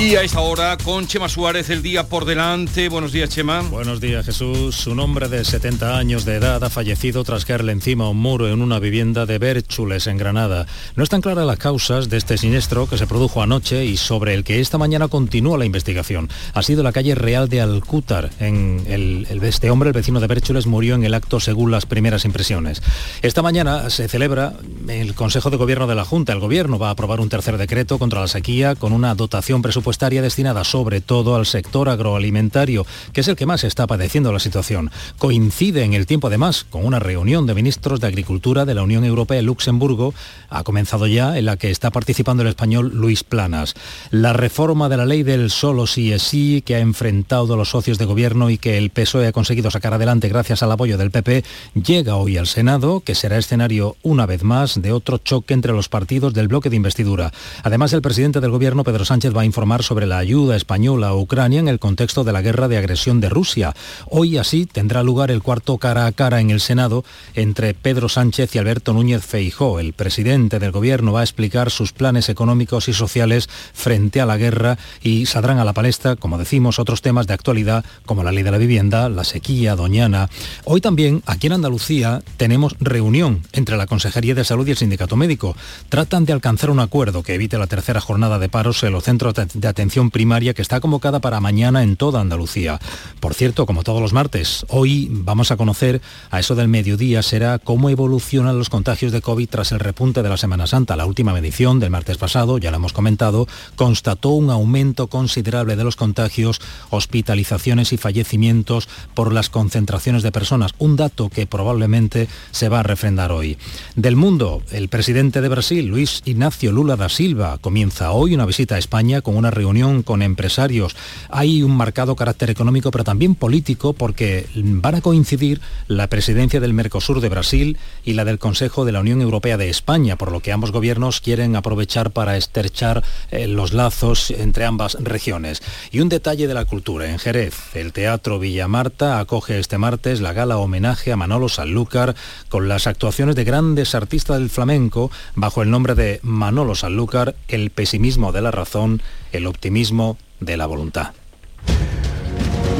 [0.00, 2.88] Y a esta hora, con Chema Suárez, el día por delante.
[2.88, 3.62] Buenos días, Chema.
[3.62, 4.86] Buenos días, Jesús.
[4.86, 8.62] Un hombre de 70 años de edad ha fallecido tras caerle encima un muro en
[8.62, 10.66] una vivienda de Bérchules, en Granada.
[10.94, 14.44] No están claras las causas de este siniestro que se produjo anoche y sobre el
[14.44, 16.30] que esta mañana continúa la investigación.
[16.54, 18.30] Ha sido la calle Real de Alcútar.
[18.38, 22.24] En el, este hombre, el vecino de Bérchules, murió en el acto según las primeras
[22.24, 22.84] impresiones.
[23.20, 24.52] Esta mañana se celebra
[24.86, 26.32] el Consejo de Gobierno de la Junta.
[26.32, 29.87] El Gobierno va a aprobar un tercer decreto contra la sequía con una dotación presupuestaria
[30.22, 34.90] destinada sobre todo al sector agroalimentario, que es el que más está padeciendo la situación.
[35.18, 39.04] Coincide en el tiempo además con una reunión de ministros de Agricultura de la Unión
[39.04, 40.14] Europea en Luxemburgo,
[40.50, 43.74] ha comenzado ya, en la que está participando el español Luis Planas.
[44.10, 47.70] La reforma de la ley del solo sí es sí, que ha enfrentado a los
[47.70, 51.10] socios de gobierno y que el PSOE ha conseguido sacar adelante gracias al apoyo del
[51.10, 51.44] PP,
[51.74, 55.88] llega hoy al Senado, que será escenario una vez más de otro choque entre los
[55.88, 57.32] partidos del bloque de investidura.
[57.62, 61.14] Además, el presidente del gobierno, Pedro Sánchez, va a informar sobre la ayuda española a
[61.14, 63.74] Ucrania en el contexto de la guerra de agresión de Rusia.
[64.08, 68.54] Hoy así tendrá lugar el cuarto cara a cara en el Senado entre Pedro Sánchez
[68.54, 69.80] y Alberto Núñez Feijó.
[69.80, 74.36] El presidente del gobierno va a explicar sus planes económicos y sociales frente a la
[74.36, 78.42] guerra y saldrán a la palestra, como decimos, otros temas de actualidad como la ley
[78.42, 80.28] de la vivienda, la sequía, Doñana.
[80.64, 85.16] Hoy también, aquí en Andalucía, tenemos reunión entre la Consejería de Salud y el Sindicato
[85.16, 85.56] Médico.
[85.88, 89.34] Tratan de alcanzar un acuerdo que evite la tercera jornada de paros en los centros
[89.34, 92.78] de atención primaria que está convocada para mañana en toda Andalucía.
[93.20, 97.58] Por cierto, como todos los martes, hoy vamos a conocer a eso del mediodía será
[97.58, 100.96] cómo evolucionan los contagios de COVID tras el repunte de la Semana Santa.
[100.96, 103.46] La última medición del martes pasado, ya lo hemos comentado,
[103.76, 110.72] constató un aumento considerable de los contagios, hospitalizaciones y fallecimientos por las concentraciones de personas,
[110.78, 113.58] un dato que probablemente se va a refrendar hoy.
[113.96, 118.76] Del mundo, el presidente de Brasil, Luis Ignacio Lula da Silva, comienza hoy una visita
[118.76, 120.96] a España con una reunión con empresarios.
[121.30, 126.74] Hay un marcado carácter económico, pero también político, porque van a coincidir la presidencia del
[126.74, 130.40] Mercosur de Brasil y la del Consejo de la Unión Europea de España, por lo
[130.40, 135.60] que ambos gobiernos quieren aprovechar para estrechar eh, los lazos entre ambas regiones.
[135.90, 137.10] Y un detalle de la cultura.
[137.10, 142.14] En Jerez, el Teatro Villa Marta acoge este martes la gala homenaje a Manolo Sanlúcar
[142.48, 147.70] con las actuaciones de grandes artistas del flamenco bajo el nombre de Manolo Sanlúcar, el
[147.70, 149.02] pesimismo de la razón
[149.32, 151.12] el optimismo de la voluntad.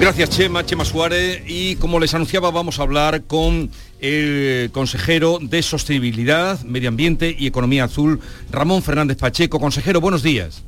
[0.00, 5.60] Gracias Chema, Chema Suárez y como les anunciaba vamos a hablar con el consejero de
[5.60, 8.20] Sostenibilidad, Medio Ambiente y Economía Azul,
[8.52, 9.58] Ramón Fernández Pacheco.
[9.58, 10.62] Consejero, buenos días.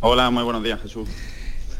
[0.00, 1.08] Hola, muy buenos días Jesús.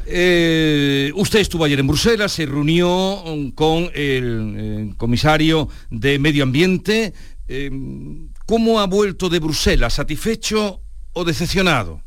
[0.06, 3.24] Eh, usted estuvo ayer en Bruselas, se reunió
[3.56, 7.12] con el, comisario de Medio Ambiente.
[7.48, 7.70] Eh,
[8.46, 9.94] ¿Cómo ha vuelto de Bruselas?
[9.94, 10.80] ¿Satisfecho
[11.12, 12.02] o decepcionado?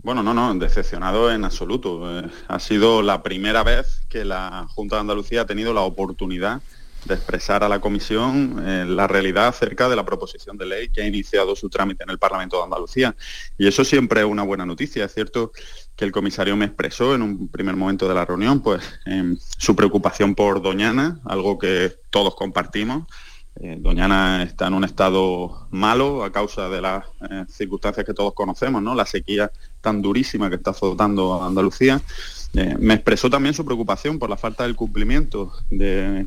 [0.00, 2.20] Bueno, no, no, decepcionado en absoluto.
[2.20, 6.62] Eh, ha sido la primera vez que la Junta de Andalucía ha tenido la oportunidad
[7.04, 11.02] de expresar a la Comisión eh, la realidad acerca de la proposición de ley que
[11.02, 13.16] ha iniciado su trámite en el Parlamento de Andalucía.
[13.58, 15.04] Y eso siempre es una buena noticia.
[15.04, 15.50] Es cierto
[15.96, 18.82] que el comisario me expresó en un primer momento de la reunión pues,
[19.58, 23.04] su preocupación por Doñana, algo que todos compartimos
[23.60, 28.32] eh, Doñana está en un estado malo a causa de las eh, circunstancias que todos
[28.32, 28.94] conocemos, ¿no?
[28.94, 32.00] La sequía tan durísima que está azotando a Andalucía.
[32.54, 35.52] Eh, me expresó también su preocupación por la falta del cumplimiento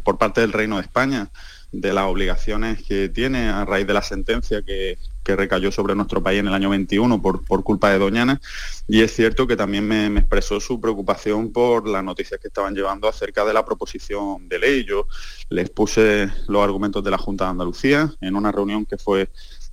[0.04, 1.30] por parte del Reino de España
[1.72, 6.42] de las obligaciones que tiene a raíz de la sentencia que, recayó sobre nuestro país
[6.42, 8.42] en el año 21 por, por culpa de Doñana.
[8.86, 13.08] Y es cierto que también me, expresó su preocupación por las noticias que estaban llevando
[13.08, 14.84] acerca de la proposición de ley.
[14.84, 15.08] Yo
[15.50, 19.30] les puse los argumentos de la Junta de Andalucía en una reunión que fue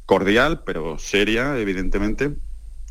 [0.06, 2.37] cordial, pero seria, evidentemente,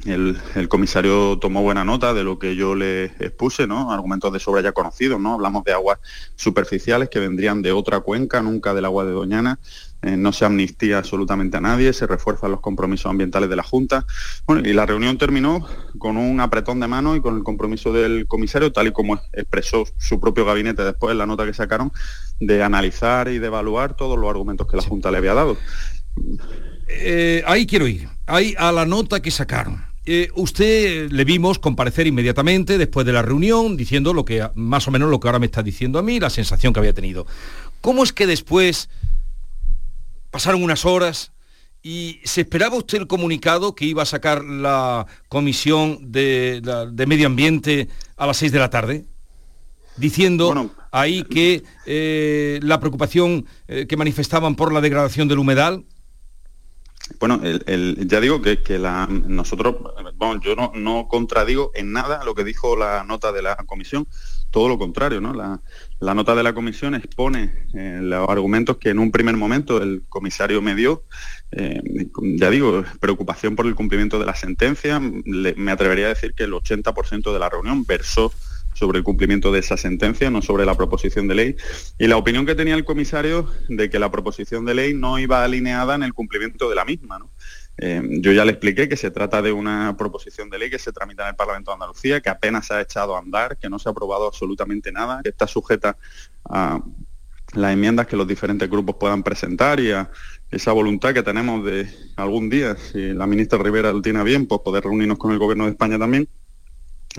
[0.06, 3.91] el, comisario tomó buena nota de lo que yo le expuse, ¿no?
[3.91, 5.34] Argumentos de sobra ya conocidos, ¿no?
[5.34, 6.00] Hablamos de aguas
[6.35, 9.59] superficiales que vendrían de otra cuenca, nunca del agua de Doñana.
[10.03, 14.05] Eh, no se amnistía absolutamente a nadie, se refuerzan los compromisos ambientales de la Junta.
[14.46, 15.66] Bueno, y la reunión terminó
[15.97, 19.85] con un apretón de mano y con el compromiso del comisario, tal y como expresó
[19.97, 21.91] su propio gabinete después en la nota que sacaron,
[22.40, 25.58] de analizar y de evaluar todos los argumentos que la Junta le había dado.
[26.88, 29.86] Eh, ahí quiero ir, ahí a la nota que sacaron.
[30.09, 34.92] Eh, usted le vimos comparecer inmediatamente después de la reunión diciendo lo que más o
[34.92, 37.28] menos lo que ahora me está diciendo a mí, la sensación que había tenido.
[37.82, 38.90] ¿Cómo es que después
[40.32, 41.34] pasaron unas horas
[41.84, 47.28] y se esperaba usted el comunicado que iba a sacar la comisión de, de medio
[47.28, 49.06] ambiente a las 6 de la tarde?
[49.98, 55.86] diciendo ahí que eh, la preocupación eh, que manifestaban por la degradación del humedal
[57.20, 59.76] bueno, ya digo que, la, nosotros,
[60.42, 64.08] yo no, no, contradigo en nada lo que dijo la nota de la comisión,
[64.52, 65.34] todo lo contrario, ¿no?
[65.34, 70.04] La, nota de la comisión expone eh, los argumentos que en un primer momento el
[70.09, 71.04] comisario me dio,
[71.52, 71.82] eh,
[72.38, 76.54] ya digo, preocupación por el cumplimiento de la sentencia, me atrevería a decir que el
[76.54, 78.32] 80% de la reunión versó
[78.78, 81.56] sobre el cumplimiento de esa sentencia, no sobre la proposición de ley.
[81.97, 85.44] Y la opinión que tenía el comisario de que la proposición de ley no iba
[85.44, 87.20] alineada en el cumplimiento de la misma.
[87.79, 90.91] Eh, yo ya le expliqué que se trata de una proposición de ley que se
[90.91, 93.79] tramita en el Parlamento de Andalucía, que apenas se ha echado a andar, que no
[93.79, 95.97] se ha aprobado absolutamente nada, que está sujeta
[96.46, 96.80] a
[97.53, 100.12] las enmiendas que los diferentes grupos puedan presentar y a
[100.52, 104.62] esa voluntad que tenemos de algún día, si la ministra Rivera lo tiene bien, pues
[104.62, 106.28] poder reunirnos con el Gobierno de España también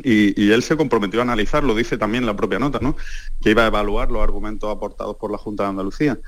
[0.02, 2.96] y, él se comprometió a analizar, lo dice también la propia nota, ¿no?
[3.42, 6.18] que iba a evaluar los argumentos aportados por la Junta de Andalucía.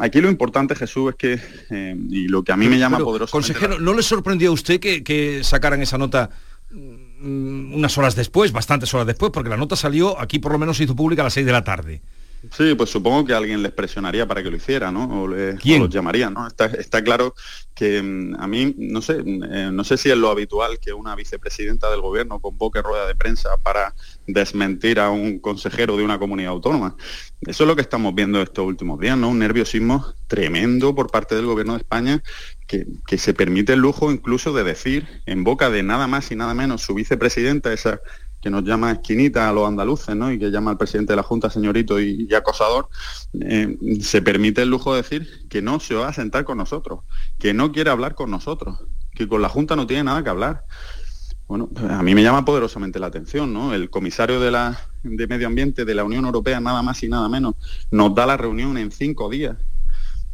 [0.00, 1.40] aquí lo importante, Jesús, es que,
[1.70, 3.32] eh, y lo que a mí me llama poderoso...
[3.32, 6.30] Consejero, ¿no le sorprendió a usted que, sacaran esa nota
[6.70, 10.76] mm, unas horas después, bastantes horas después, porque la nota salió, aquí por lo menos
[10.76, 12.02] se hizo pública a las 6 de la tarde?
[12.50, 15.22] Sí, pues supongo que alguien les presionaría para que lo hiciera, ¿no?
[15.22, 16.48] O, los llamaría, ¿no?
[16.48, 17.34] Está, claro
[17.72, 21.14] que mm, a mí, no sé, eh, no sé si es lo habitual que una
[21.14, 23.94] vicepresidenta del gobierno convoque rueda de prensa para
[24.26, 26.96] desmentir a un consejero de una comunidad autónoma.
[27.42, 29.28] Eso es lo que estamos viendo estos últimos días, ¿no?
[29.28, 32.22] Un nerviosismo tremendo por parte del gobierno de España
[32.66, 36.36] que, que se permite el lujo incluso de decir en boca de nada más y
[36.36, 38.00] nada menos su vicepresidenta, esa
[38.42, 40.32] que nos llama esquinita a los andaluces, ¿no?
[40.32, 42.88] Y que llama al presidente de la Junta señorito y, acosador,
[43.40, 47.00] eh, se permite el lujo de decir que no se va a sentar con nosotros,
[47.38, 48.80] que no quiere hablar con nosotros,
[49.14, 50.64] que con la Junta no tiene nada que hablar.
[51.46, 53.74] Bueno, a mí me llama poderosamente la atención, ¿no?
[53.74, 57.28] El comisario de, la, de Medio Ambiente de la Unión Europea, nada más y nada
[57.28, 57.54] menos,
[57.92, 59.56] nos da la reunión en cinco días.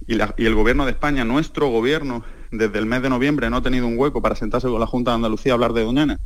[0.06, 3.86] Y, el gobierno de España, nuestro gobierno, desde el mes de noviembre no ha tenido
[3.86, 6.18] un hueco para sentarse con la Junta de Andalucía a hablar de Doñana.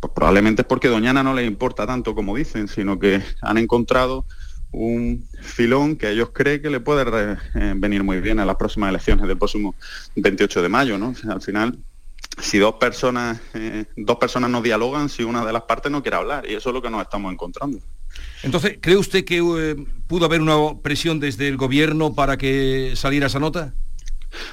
[0.00, 4.24] Pues probablemente es porque Doñana no les importa tanto como dicen, sino que han encontrado
[4.72, 8.90] un filón que ellos creen que le puede eh, venir muy bien a las próximas
[8.90, 9.74] elecciones del próximo
[10.16, 11.14] 28 de mayo, ¿no?
[11.28, 11.78] al final,
[12.38, 16.16] si dos personas, eh, dos personas no dialogan, si una de las partes no quiere
[16.16, 17.78] hablar, y eso es lo que nos estamos encontrando.
[18.42, 19.76] Entonces, ¿cree usted que eh,
[20.06, 23.74] pudo haber una presión desde el gobierno para que saliera esa nota?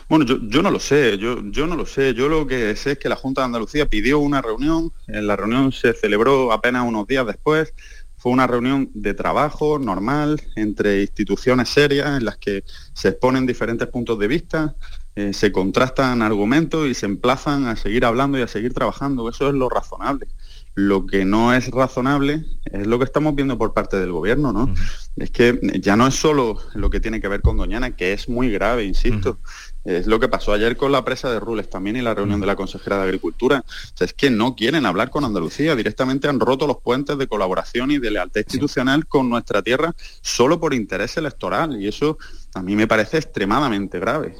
[0.09, 2.13] Bueno, yo, no lo sé, yo, yo no lo sé.
[2.13, 5.71] Yo lo que sé es que la Junta de Andalucía pidió una reunión, la reunión
[5.71, 7.73] se celebró apenas unos días después,
[8.17, 12.63] fue una reunión de trabajo normal entre instituciones serias en las que
[12.93, 14.75] se exponen diferentes puntos de vista,
[15.15, 19.29] eh, se contrastan argumentos y se emplazan a seguir hablando y a seguir trabajando.
[19.29, 20.27] Eso es lo razonable.
[20.73, 24.71] Lo que no es razonable es lo que estamos viendo por parte del gobierno, ¿no?
[25.15, 28.29] Es que ya no es solo lo que tiene que ver con Doñana, que es
[28.29, 29.39] muy grave, insisto.
[29.87, 32.45] Es lo que pasó ayer con la presa de Rules también y la reunión de
[32.45, 33.63] la consejera de Agricultura.
[33.65, 37.25] O sea, es que no quieren hablar con Andalucía, directamente han roto los puentes de
[37.25, 41.81] colaboración y de lealtad institucional con nuestra tierra solo por interés electoral.
[41.81, 42.17] Y eso
[42.53, 44.35] a mí me parece extremadamente grave.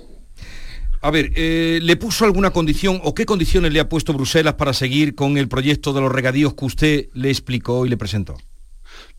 [0.99, 4.73] A ver, eh, ¿le puso alguna condición o qué condiciones le ha puesto Bruselas para
[4.73, 8.35] seguir con el proyecto de los regadíos que usted le explicó y le presentó?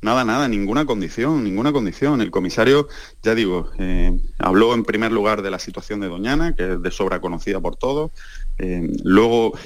[0.00, 2.20] Nada, nada, ninguna condición, ninguna condición.
[2.20, 2.88] El comisario,
[3.22, 6.90] ya digo, eh, habló en primer lugar de la situación de Doñana, que es de
[6.90, 8.12] sobra conocida por todos.
[8.58, 9.58] Eh, luego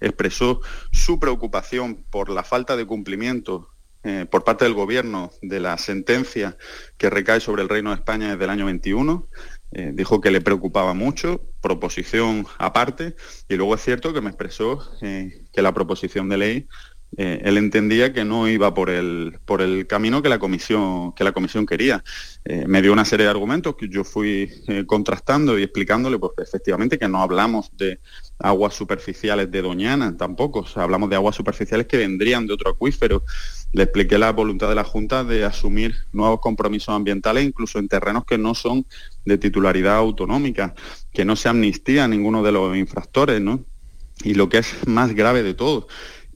[0.00, 0.60] expresó
[0.92, 3.68] su preocupación por la falta de cumplimiento
[4.30, 6.56] por parte del Gobierno de la sentencia
[6.96, 9.28] que recae sobre el Reino de España desde el año 21.
[9.72, 13.14] Eh, dijo que le preocupaba mucho, proposición aparte,
[13.48, 16.68] y luego es cierto que me expresó eh, que la proposición de ley
[17.16, 21.24] eh, él entendía que no iba por el, por el camino que la comisión, que
[21.24, 22.02] la comisión quería.
[22.66, 24.50] me dio una serie de argumentos que yo fui
[24.86, 28.00] contrastando y explicándole, pues efectivamente que no hablamos de
[28.38, 33.22] aguas superficiales de Doñana tampoco, hablamos de aguas superficiales que vendrían de otro acuífero.
[33.72, 38.24] Le expliqué la voluntad de la Junta de asumir nuevos compromisos ambientales, incluso en terrenos
[38.24, 38.86] que no son
[39.24, 40.74] de titularidad autonómica,
[41.12, 43.64] que no se amnistía a ninguno de los infractores, ¿no?
[44.24, 45.86] Y lo que es más grave de todo,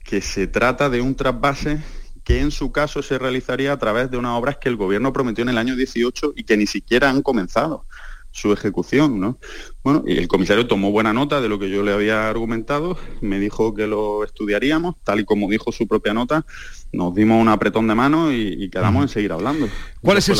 [0.05, 1.83] que se trata de un trasvase
[2.23, 5.43] que en su caso se realizaría a través de unas obras que el gobierno prometió
[5.43, 7.87] en el año 18 y que ni siquiera han comenzado
[8.31, 9.39] su ejecución, ¿no?
[9.85, 13.39] Bueno, y el comisario tomó buena nota de lo que yo le había argumentado, me
[13.39, 16.45] dijo que lo estudiaríamos, tal y como dijo su propia nota,
[16.93, 19.69] nos dimos un apretón de mano y, quedamos en seguir hablando.
[20.01, 20.39] ¿Cuál es, el,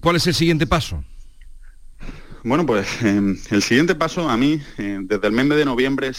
[0.00, 1.02] ¿Cuál es el siguiente paso?
[2.44, 6.10] Bueno, pues em, el siguiente paso a mí, eh, desde el mes de noviembre,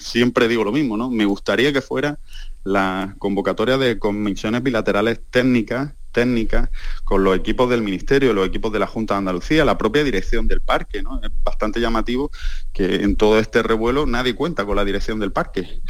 [0.00, 1.10] siempre digo lo mismo, ¿no?
[1.10, 2.18] Me gustaría que fuera
[2.64, 6.68] la convocatoria de comisiones bilaterales técnicas técnicas,
[7.04, 10.46] con los equipos del Ministerio, los equipos de la Junta de Andalucía, la propia dirección
[10.46, 11.02] del parque.
[11.02, 11.20] ¿no?
[11.22, 12.30] Es bastante llamativo
[12.72, 15.80] que en todo este revuelo nadie cuenta con la dirección del parque.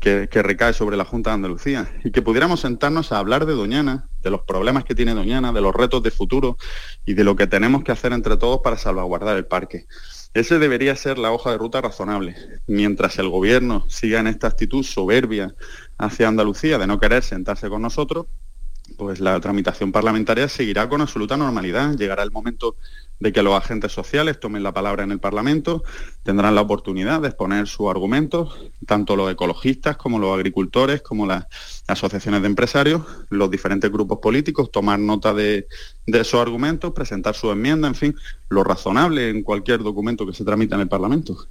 [0.00, 4.08] Que, recae sobre la Junta de Andalucía y que pudiéramos sentarnos a hablar de Doñana,
[4.20, 6.56] de los problemas que tiene Doñana, de los retos de futuro
[7.04, 9.86] y de lo que tenemos que hacer entre todos para salvaguardar el parque.
[10.34, 12.34] Ese debería ser la hoja de ruta razonable.
[12.66, 15.54] Mientras el gobierno siga en esta actitud soberbia
[15.98, 18.26] hacia Andalucía de no querer sentarse con nosotros,
[18.96, 21.94] pues la tramitación parlamentaria seguirá con absoluta normalidad.
[21.96, 22.76] Llegará el momento
[23.22, 25.84] de que los agentes sociales tomen la palabra en el Parlamento,
[26.24, 31.46] tendrán la oportunidad de exponer sus argumentos, tanto los ecologistas como los agricultores, como las
[31.86, 35.68] asociaciones de empresarios, los diferentes grupos políticos, tomar nota de,
[36.06, 38.16] esos argumentos, presentar su enmienda, en fin,
[38.48, 41.46] lo razonable en cualquier documento que se tramita en el Parlamento.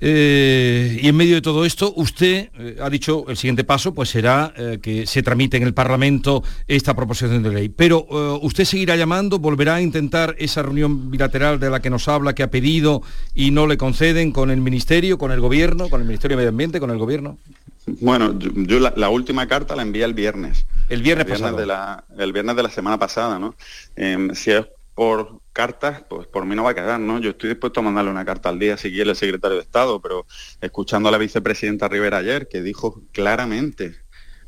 [0.00, 4.10] Eh, y en medio de todo esto, usted eh, ha dicho el siguiente paso, pues
[4.10, 7.68] será eh, que se tramite en el Parlamento esta proposición de ley.
[7.68, 8.06] Pero
[8.42, 12.42] usted seguirá llamando, volverá a intentar esa reunión bilateral de la que nos habla, que
[12.42, 13.02] ha pedido
[13.34, 16.50] y no le conceden con el Ministerio, con el Gobierno, con el Ministerio de Medio
[16.50, 17.38] Ambiente, con el Gobierno.
[17.86, 20.66] Bueno, yo, la, última carta la envié el viernes.
[20.88, 21.56] El viernes, pasado.
[21.56, 23.54] De la, el viernes de la semana pasada, ¿no?
[23.94, 27.18] Em, si es por cartas, pues por mí no va a quedar, ¿no?
[27.18, 30.02] Yo estoy dispuesto a mandarle una carta al día si quiere el secretario de Estado,
[30.02, 30.26] pero
[30.60, 33.96] escuchando a la vicepresidenta Rivera ayer, que dijo claramente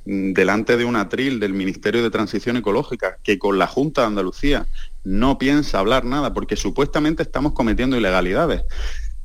[0.05, 4.09] mm, delante de un atril del Ministerio de Transición Ecológica que con la Junta de
[4.09, 4.67] Andalucía
[5.03, 8.65] no piensa hablar nada porque supuestamente estamos cometiendo ilegalidades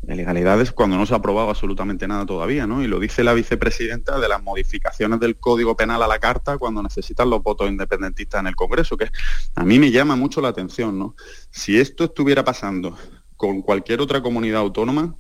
[0.07, 2.83] ilegalidades cuando no se ha aprobado absolutamente nada todavía, ¿no?
[2.83, 6.83] Y lo dice la vicepresidenta de las modificaciones del Código Penal a la Carta cuando
[6.83, 9.09] necesitan los votos independentistas en el Congreso, que
[9.55, 11.15] a mí me llama mucho la atención, ¿no?
[11.51, 12.97] Si esto estuviera pasando
[13.37, 15.15] con cualquier otra comunidad autónoma,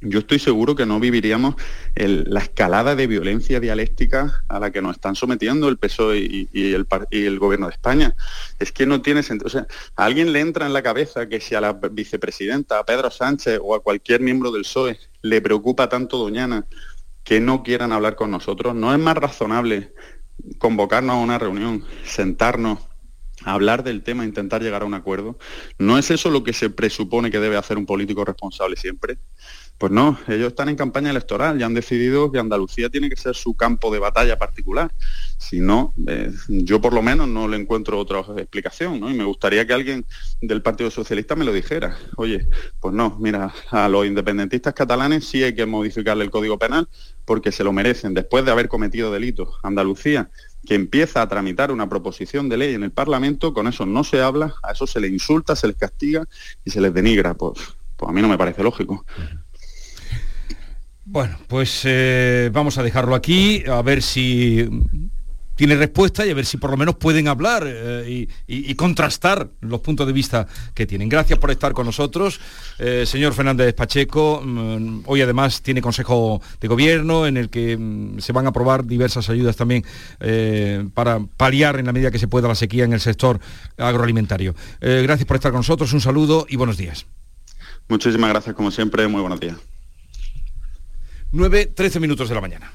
[0.00, 1.54] yo estoy seguro que no viviríamos
[1.94, 7.38] la escalada de violencia dialéctica a la que nos están sometiendo el PSOE y, el,
[7.38, 8.14] gobierno de España.
[8.58, 9.46] Es que no tiene sentido.
[9.46, 12.84] O sea, a alguien le entra en la cabeza que si a la vicepresidenta, a
[12.84, 16.66] Pedro Sánchez o a cualquier miembro del PSOE le preocupa tanto Doñana
[17.24, 19.92] que no quieran hablar con nosotros, no es más razonable
[20.58, 22.78] convocarnos a una reunión, sentarnos
[23.44, 25.38] hablar del tema, intentar llegar a un acuerdo.
[25.78, 29.18] ¿No es eso lo que se presupone que debe hacer un político responsable siempre?
[29.78, 33.34] Pues no, ellos están en campaña electoral y han decidido que Andalucía tiene que ser
[33.34, 34.90] su campo de batalla particular.
[35.36, 39.10] Si no, eh, yo por lo menos no le encuentro otra explicación, ¿no?
[39.10, 40.06] Y me gustaría que alguien
[40.40, 41.98] del Partido Socialista me lo dijera.
[42.16, 42.48] Oye,
[42.80, 46.88] pues no, mira, a los independentistas catalanes sí hay que modificarle el Código Penal
[47.26, 49.56] porque se lo merecen después de haber cometido delitos.
[49.62, 50.30] Andalucía,
[50.66, 54.22] que empieza a tramitar una proposición de ley en el Parlamento, con eso no se
[54.22, 56.26] habla, a eso se les insulta, se les castiga
[56.64, 57.34] y se les denigra.
[57.34, 57.58] Pues,
[57.96, 59.04] pues a mí no me parece lógico.
[61.08, 64.68] Bueno, pues eh, vamos a dejarlo aquí, a ver si
[65.54, 69.80] tiene respuesta y a ver si por lo menos pueden hablar eh, y, contrastar los
[69.80, 71.08] puntos de vista que tienen.
[71.08, 72.40] Gracias por estar con nosotros.
[72.80, 78.18] Eh, señor Fernández Pacheco, mm, hoy además tiene Consejo de Gobierno en el que mm,
[78.18, 79.84] se van a aprobar diversas ayudas también
[80.92, 83.38] para paliar en la medida que se pueda la sequía en el sector
[83.78, 84.56] agroalimentario.
[84.80, 87.06] gracias por estar con nosotros, un saludo y buenos días.
[87.88, 89.75] Muchísimas gracias como siempre, muy buenos días.
[91.32, 92.72] 9, 13 minutos de la mañana.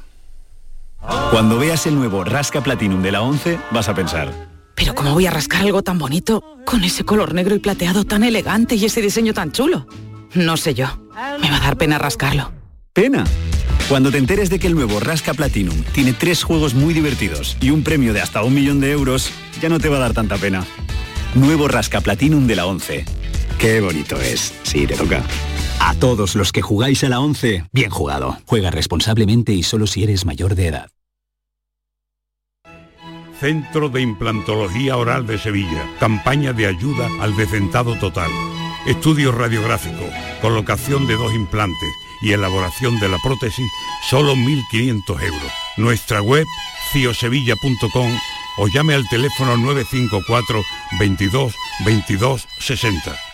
[1.31, 4.31] Cuando veas el nuevo Rasca Platinum de la 11, vas a pensar.
[4.75, 8.23] Pero ¿cómo voy a rascar algo tan bonito, con ese color negro y plateado tan
[8.23, 9.87] elegante y ese diseño tan chulo?
[10.33, 10.87] No sé yo.
[11.41, 12.51] Me va a dar pena rascarlo.
[12.93, 13.23] ¿Pena?
[13.89, 17.71] Cuando te enteres de que el nuevo Rasca Platinum tiene tres juegos muy divertidos y
[17.71, 19.31] un premio de hasta un millón de euros,
[19.61, 20.65] ya no te va a dar tanta pena.
[21.35, 23.05] Nuevo Rasca Platinum de la 11.
[23.57, 24.53] Qué bonito es.
[24.63, 25.23] Sí, te toca.
[25.83, 28.37] A todos los que jugáis a la 11, bien jugado.
[28.45, 30.91] Juega responsablemente y solo si eres mayor de edad.
[33.39, 35.89] Centro de Implantología Oral de Sevilla.
[35.99, 38.29] Campaña de ayuda al decentado total.
[38.85, 40.05] Estudio radiográfico,
[40.39, 41.89] colocación de dos implantes
[42.21, 43.65] y elaboración de la prótesis,
[44.07, 45.51] solo 1.500 euros.
[45.77, 46.45] Nuestra web,
[46.91, 48.11] ciosevilla.com
[48.59, 50.61] o llame al teléfono 954
[50.99, 53.30] 22 22 60.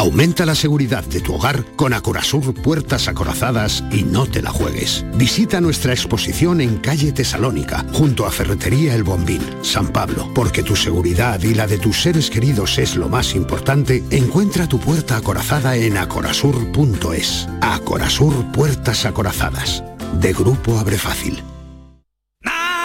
[0.00, 5.04] Aumenta la seguridad de tu hogar con Acorazur Puertas Acorazadas y no te la juegues.
[5.16, 10.30] Visita nuestra exposición en calle Tesalónica, junto a Ferretería El Bombín, San Pablo.
[10.34, 14.80] Porque tu seguridad y la de tus seres queridos es lo más importante, encuentra tu
[14.80, 17.46] puerta acorazada en acorazur.es.
[17.60, 19.84] Acorazur Puertas Acorazadas.
[20.18, 21.42] De Grupo Abre Fácil.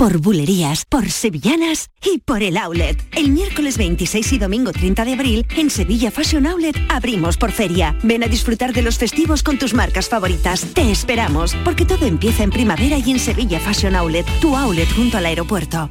[0.00, 2.96] por bulerías, por sevillanas y por el outlet.
[3.14, 7.94] El miércoles 26 y domingo 30 de abril, en Sevilla Fashion Outlet, abrimos por feria.
[8.02, 10.64] Ven a disfrutar de los festivos con tus marcas favoritas.
[10.72, 15.18] Te esperamos, porque todo empieza en primavera y en Sevilla Fashion Outlet, tu outlet junto
[15.18, 15.90] al aeropuerto.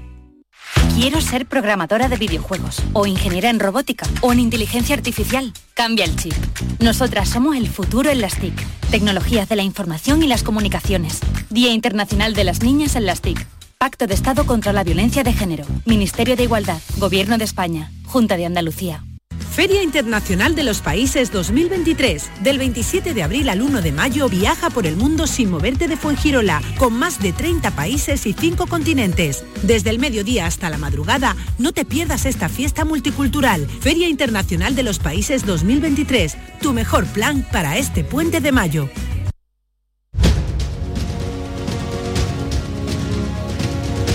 [0.95, 5.53] Quiero ser programadora de videojuegos, o ingeniera en robótica, o en inteligencia artificial.
[5.75, 6.33] Cambia el chip.
[6.79, 8.55] Nosotras somos el futuro en las TIC.
[8.89, 11.19] Tecnologías de la información y las comunicaciones.
[11.51, 13.58] Día Internacional de las Niñas en las TIC.
[13.81, 18.35] Pacto de Estado contra la Violencia de Género, Ministerio de Igualdad, Gobierno de España, Junta
[18.35, 19.05] de Andalucía.
[19.53, 22.29] Feria Internacional de los Países 2023.
[22.41, 25.95] Del 27 de abril al 1 de mayo viaja por el mundo sin moverte de
[25.95, 29.45] Fuengirola, con más de 30 países y 5 continentes.
[29.63, 33.65] Desde el mediodía hasta la madrugada, no te pierdas esta fiesta multicultural.
[33.79, 36.35] Feria Internacional de los Países 2023.
[36.61, 38.89] Tu mejor plan para este puente de mayo.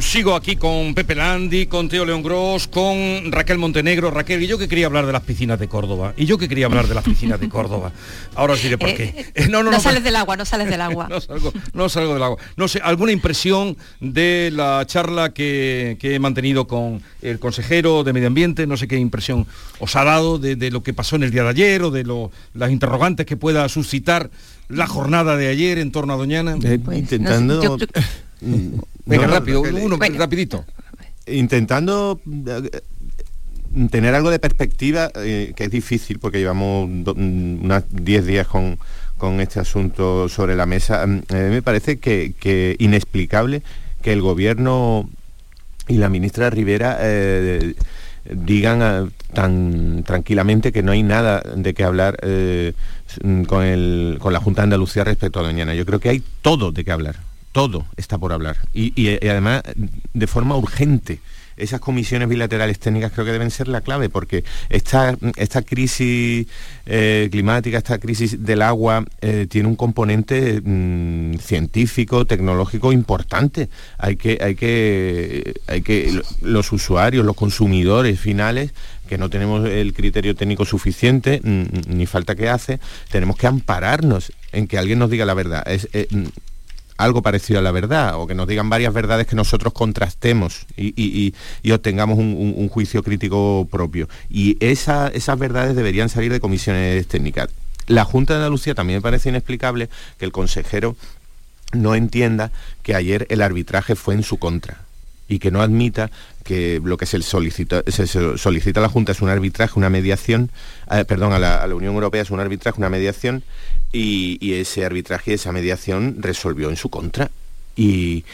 [0.00, 4.10] sigo aquí con Pepe Landi, con Teo León Gross, con Raquel Montenegro.
[4.10, 6.14] Raquel, y yo que quería hablar de las piscinas de Córdoba.
[6.16, 7.92] Y yo que quería hablar de las piscinas de Córdoba.
[8.34, 9.04] Ahora os diré por qué.
[9.04, 11.06] Eh, eh, no, no, no, sales del agua, no sales del agua.
[11.10, 12.38] no, salgo, no salgo del agua.
[12.56, 18.28] No sé, ¿alguna impresión de la charla que, he mantenido con el consejero de Medio
[18.28, 18.66] Ambiente?
[18.66, 19.46] No sé qué impresión
[19.78, 22.04] os ha dado de, lo que pasó en el día de ayer o de
[22.54, 24.30] las interrogantes que pueda suscitar
[24.68, 26.56] la jornada de ayer en torno a Doñana.
[26.56, 27.78] Pues, intentando...
[28.40, 30.64] Venga, rápido, uno, rapidito.
[31.26, 32.80] Intentando eh,
[33.90, 38.78] tener algo de perspectiva, eh, que es difícil porque llevamos mm, unos 10 días con,
[39.40, 43.62] este asunto sobre la mesa, mm, me parece que, inexplicable
[44.02, 45.08] que el gobierno
[45.88, 47.74] y la ministra Rivera eh,
[48.28, 52.18] digan tan tranquilamente que no hay nada de qué hablar
[53.46, 55.74] con, con la Junta de Andalucía respecto a Doñana.
[55.74, 57.16] Yo creo que hay todo de qué hablar
[57.56, 58.58] todo está por hablar.
[58.74, 59.62] Y, además
[60.12, 61.20] de forma urgente
[61.56, 66.46] esas comisiones bilaterales técnicas creo que deben ser la clave, porque esta, esta crisis
[66.84, 73.70] eh, climática, esta crisis del agua, eh, tiene un componente mm, científico, tecnológico importante.
[73.96, 78.74] Hay que, hay que, hay que, los usuarios, los consumidores finales,
[79.08, 84.30] que no tenemos el criterio técnico suficiente, mm, ni falta que hace, tenemos que ampararnos
[84.52, 85.64] en que alguien nos diga la verdad.
[85.66, 86.06] Eh,
[86.96, 91.34] algo parecido a la verdad, o que nos digan varias verdades que nosotros contrastemos y,
[91.72, 94.08] obtengamos un, juicio crítico propio.
[94.28, 97.48] Y esas verdades deberían salir de comisiones técnicas.
[97.86, 100.96] La Junta de Andalucía también me parece inexplicable que el consejero
[101.72, 102.50] no entienda
[102.82, 104.86] que ayer el arbitraje fue en su contra
[105.28, 106.10] y que no admita
[106.44, 110.50] que lo que se solicita, se solicita a la Junta es un arbitraje, una mediación,
[110.90, 113.42] eh, perdón, a la, Unión Europea es un arbitraje, una mediación,
[113.92, 117.30] y, ese arbitraje esa mediación resolvió en su contra.
[117.76, 118.24] Y,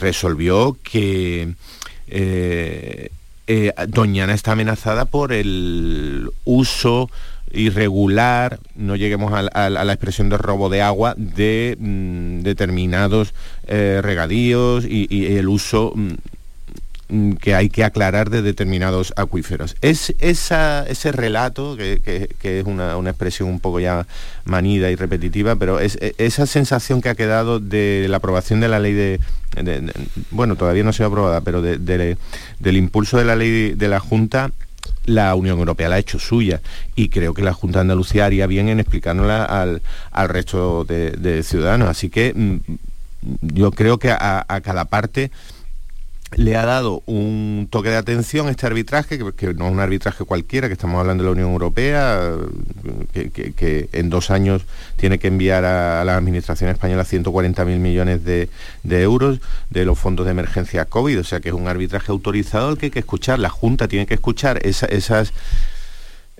[0.00, 1.54] resolvió que
[2.08, 3.10] eh,
[3.46, 7.10] eh, Doñana está amenazada por el uso
[7.52, 13.34] irregular, no lleguemos a, la expresión de robo de agua, de mm, determinados
[13.66, 16.14] regadíos y, el uso Mm,
[17.40, 19.76] que hay que aclarar de determinados acuíferos.
[19.80, 24.06] Es ese relato, que, es una, expresión un poco ya
[24.44, 28.78] manida y repetitiva, pero e, esa sensación que ha quedado de la aprobación de la
[28.78, 29.20] ley de,
[30.30, 34.52] bueno, todavía no ha sido aprobada, pero del impulso de la ley de la Junta
[35.06, 36.60] la Unión Europea la ha hecho suya
[36.94, 41.88] y creo que la Junta de Andalucía haría bien en explicárnosla al, resto de, ciudadanos.
[41.88, 42.56] Así que mm,
[43.40, 45.30] yo creo que a cada parte
[46.36, 50.68] le ha dado un toque de atención este arbitraje, que, no es un arbitraje cualquiera,
[50.68, 52.36] que estamos hablando de la Unión Europea,
[53.12, 54.62] que, en dos años
[54.96, 58.48] tiene que enviar a, la Administración Española 140.000 millones de,
[58.84, 59.40] euros
[59.70, 62.86] de los fondos de emergencia COVID, o sea que es un arbitraje autorizado al que
[62.86, 65.32] hay que escuchar, la Junta tiene que escuchar esas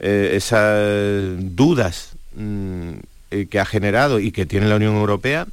[0.03, 2.93] eh, esas dudas mm,
[3.33, 5.47] eh, que ha generado y que tiene la Unión Europea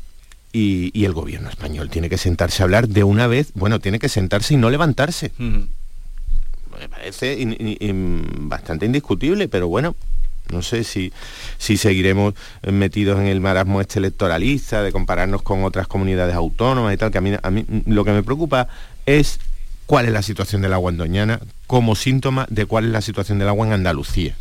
[0.54, 4.10] y, el gobierno español tiene que sentarse a hablar de una vez, bueno, tiene que
[4.10, 5.32] sentarse y no levantarse.
[5.38, 7.38] Me parece
[8.40, 9.96] bastante indiscutible, pero bueno,
[10.52, 11.12] no sé si,
[11.58, 12.34] si seguiremos
[12.64, 17.18] metidos en el marasmo este electoralista de compararnos con otras comunidades autónomas y tal, que
[17.18, 18.68] a mí, a mí lo que me preocupa
[19.06, 19.40] es
[19.86, 23.40] cuál es la situación del agua en Doñana como síntoma de cuál es la situación
[23.40, 24.36] del agua en Andalucía.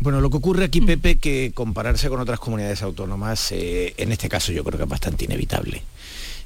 [0.00, 4.28] Bueno, lo que ocurre aquí, Pepe, que compararse con otras comunidades autónomas, eh, en este
[4.28, 5.82] caso yo creo que es bastante inevitable.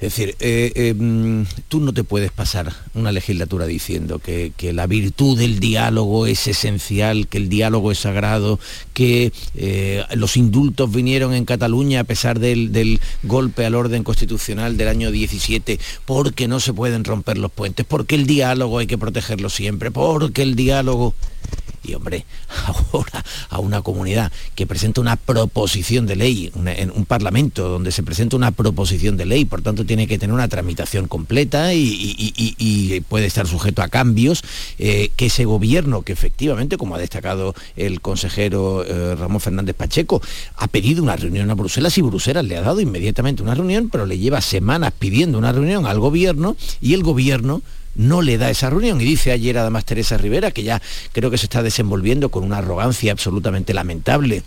[0.02, 4.88] Es decir, eh, eh, mm, tú no te puedes pasar una legislatura diciendo que, la
[4.88, 8.58] virtud del diálogo es esencial, que el diálogo es sagrado,
[8.94, 14.76] que eh, los indultos vinieron en Cataluña a pesar del, del, golpe al orden constitucional
[14.76, 18.98] del año 17, porque no se pueden romper los puentes, porque el diálogo hay que
[18.98, 21.14] protegerlo siempre, porque el diálogo...
[21.84, 22.24] Y hombre,
[22.92, 28.02] ahora a una comunidad que presenta una proposición de ley, en un parlamento donde se
[28.02, 33.26] presenta una proposición de ley, por tanto tiene que tener una tramitación completa y, puede
[33.26, 34.42] estar sujeto a cambios,
[34.78, 40.22] eh, que ese gobierno, que efectivamente, como ha destacado el consejero eh, Ramón Fernández Pacheco,
[40.56, 44.06] ha pedido una reunión a Bruselas y Bruselas le ha dado inmediatamente una reunión, pero
[44.06, 47.62] le lleva semanas pidiendo una reunión al gobierno y el gobierno
[47.94, 49.00] no le da esa reunión.
[49.00, 50.80] Y dice ayer además Teresa Rivera, que ya
[51.12, 54.42] creo que se está desenvolviendo con una arrogancia absolutamente lamentable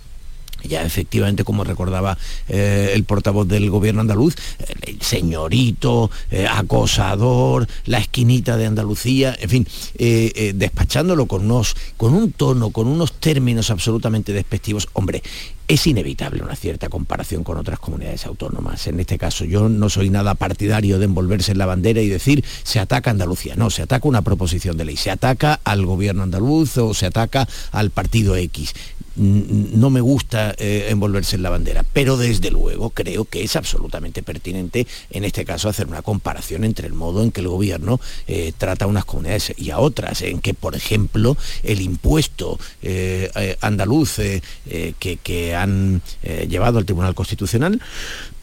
[0.68, 4.36] ya efectivamente, como recordaba eh, el portavoz del gobierno andaluz,
[4.82, 12.14] el señorito, eh, acosador, la esquinita de Andalucía, en fin, eh, despachándolo con, unos, con
[12.14, 14.88] un tono, con unos términos absolutamente despectivos.
[14.94, 15.22] Hombre,
[15.68, 18.86] es inevitable una cierta comparación con otras comunidades autónomas.
[18.88, 22.44] En este caso, yo no soy nada partidario de envolverse en la bandera y decir
[22.64, 23.56] se ataca Andalucía.
[23.56, 27.48] No, se ataca una proposición de ley, se ataca al gobierno andaluz o se ataca
[27.72, 28.74] al partido X
[29.16, 34.24] no me gusta eh, envolverse en la bandera, pero desde luego creo que es absolutamente
[34.24, 38.52] pertinente en este caso hacer una comparación entre el modo en que el gobierno eh,
[38.58, 44.16] trata a unas comunidades y a otras, en que por ejemplo el impuesto eh, andaluz
[44.16, 46.02] que, han
[46.48, 47.82] llevado al Tribunal Constitucional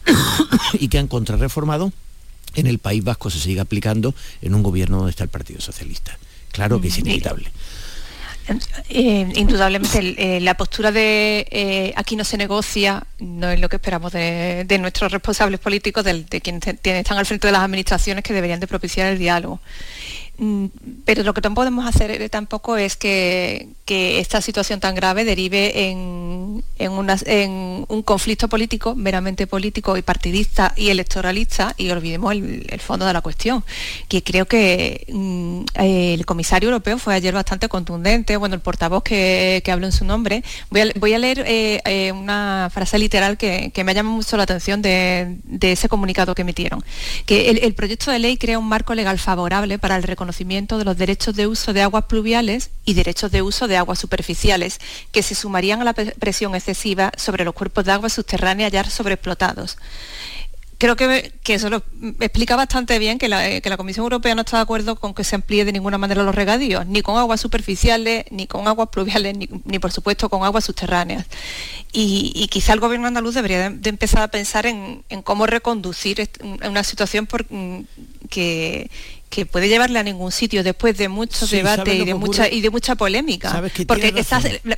[0.73, 1.91] y que han contrarreformado,
[2.55, 6.17] en el País Vasco se sigue aplicando en un gobierno donde está el Partido Socialista.
[6.51, 7.51] Claro que es mm, inevitable.
[8.89, 13.77] Eh, indudablemente eh, la postura de eh, aquí no se negocia no es lo que
[13.77, 18.33] esperamos de, nuestros responsables políticos, de, de quienes están al frente de las administraciones que
[18.33, 19.61] deberían de propiciar el diálogo.
[20.43, 20.65] Mm,
[21.05, 25.89] pero lo que no podemos hacer eh, tampoco es que, esta situación tan grave derive
[25.89, 33.13] en, un conflicto político, meramente político y partidista y electoralista, y olvidemos el, fondo de
[33.13, 33.63] la cuestión,
[34.07, 39.61] que creo que mm, el comisario europeo fue ayer bastante contundente, bueno, el portavoz que,
[39.71, 40.43] habló en su nombre.
[40.71, 44.81] Voy a, leer eh, eh, una frase literal que, me ha llamado mucho la atención
[44.81, 46.83] de, ese comunicado que emitieron,
[47.27, 50.85] que el, el proyecto de ley crea un marco legal favorable para el reconocimiento de
[50.85, 54.79] los derechos de uso de aguas pluviales y derechos de uso de aguas superficiales,
[55.11, 59.77] que se sumarían a la presión excesiva sobre los cuerpos de agua subterráneas ya sobreexplotados
[60.83, 61.81] creo que, eso lo
[62.19, 65.63] explica bastante bien que la, Comisión Europea no está de acuerdo con que se amplíe
[65.63, 69.93] de ninguna manera los regadíos, ni con aguas superficiales, ni con aguas pluviales, ni, por
[69.93, 71.25] supuesto con aguas subterráneas.
[71.93, 76.29] Y, quizá el gobierno andaluz debería de, empezar a pensar en, cómo reconducir
[76.67, 77.85] una situación por, mm,
[78.29, 78.91] que,
[79.33, 82.69] que puede llevarle a ningún sitio después de mucho debate y de mucha y de
[82.69, 84.13] mucha polémica porque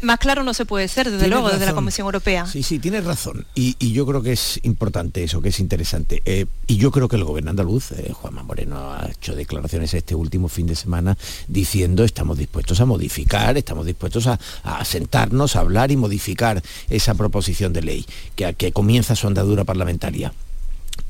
[0.02, 2.46] más claro no se puede ser desde luego desde la Comisión Europea.
[2.46, 3.46] Sí sí tienes razón.
[3.54, 6.22] Y, yo creo que es importante eso que es interesante.
[6.26, 10.15] Eh, y yo creo que el gobierno andaluz eh, Juanma Moreno ha hecho declaraciones este
[10.15, 14.39] último fin de semana diciendo estamos dispuestos a modificar estamos dispuestos a,
[14.86, 20.34] sentarnos a hablar y modificar esa proposición de ley que, que comienza su andadura parlamentaria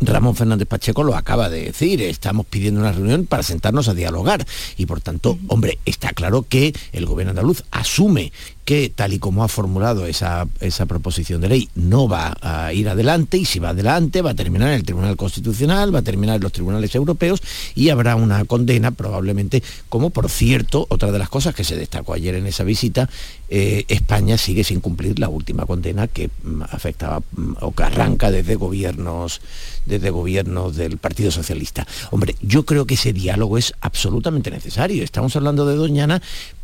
[0.02, 4.46] Ramón Fernández Pacheco lo acaba de decir, estamos pidiendo una reunión para sentarnos a dialogar.
[4.78, 8.32] Y por tanto, hombre, está claro que el gobierno andaluz asume
[8.66, 12.90] que tal y como ha formulado esa, esa, proposición de ley no va a ir
[12.90, 16.38] adelante y si va adelante va a terminar en el Tribunal Constitucional, va a terminar
[16.38, 17.44] en los tribunales europeos
[17.76, 22.14] y habrá una condena probablemente, como por cierto, otra de las cosas que se destacó
[22.14, 23.08] ayer en esa visita,
[23.50, 28.32] eh, España sigue sin cumplir la última condena que mm, afectaba mm, o que arranca
[28.32, 29.42] desde gobiernos,
[29.86, 31.86] desde gobiernos del Partido Socialista.
[32.10, 35.04] Hombre, yo creo que ese diálogo es absolutamente necesario.
[35.04, 36.22] Estamos hablando de Doñana,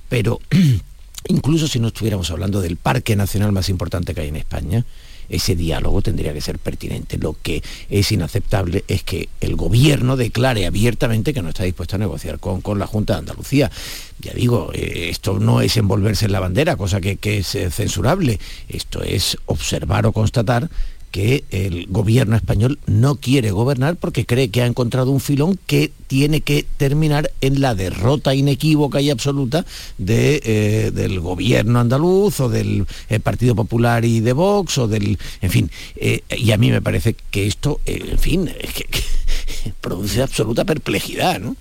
[0.10, 0.40] pero
[1.28, 4.86] incluso si no estuviéramos hablando del parque nacional más importante que hay en España,
[5.32, 7.18] ese diálogo tendría que ser pertinente.
[7.18, 12.00] Lo que es inaceptable es que el gobierno declare abiertamente que no está dispuesto a
[12.00, 13.72] negociar con, con la Junta de Andalucía.
[14.20, 18.40] Ya digo, eh, esto no es envolverse en la bandera, cosa que, es eh, censurable.
[18.68, 20.70] Esto es observar o constatar
[21.12, 25.92] que el gobierno español no quiere gobernar porque cree que ha encontrado un filón que
[26.08, 29.66] tiene que terminar en la derrota inequívoca y absoluta
[29.98, 35.18] de, eh, del gobierno andaluz o del eh, Partido Popular y de Vox o del...
[35.42, 40.22] En fin, eh, y a mí me parece que esto, en fin, que, que produce
[40.22, 41.56] absoluta perplejidad, ¿no?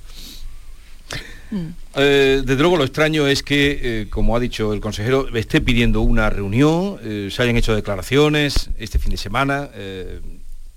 [1.96, 6.00] Eh, desde luego lo extraño es que, eh, como ha dicho el consejero, esté pidiendo
[6.00, 10.20] una reunión, eh, se hayan hecho declaraciones este fin de semana eh,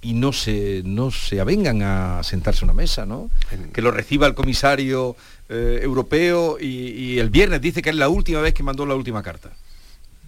[0.02, 3.30] y no se, no se avengan a sentarse a una mesa, ¿no?
[3.72, 5.16] Que lo reciba el comisario
[5.50, 9.22] europeo y, y el viernes dice que es la última vez que mandó la última
[9.22, 9.52] carta.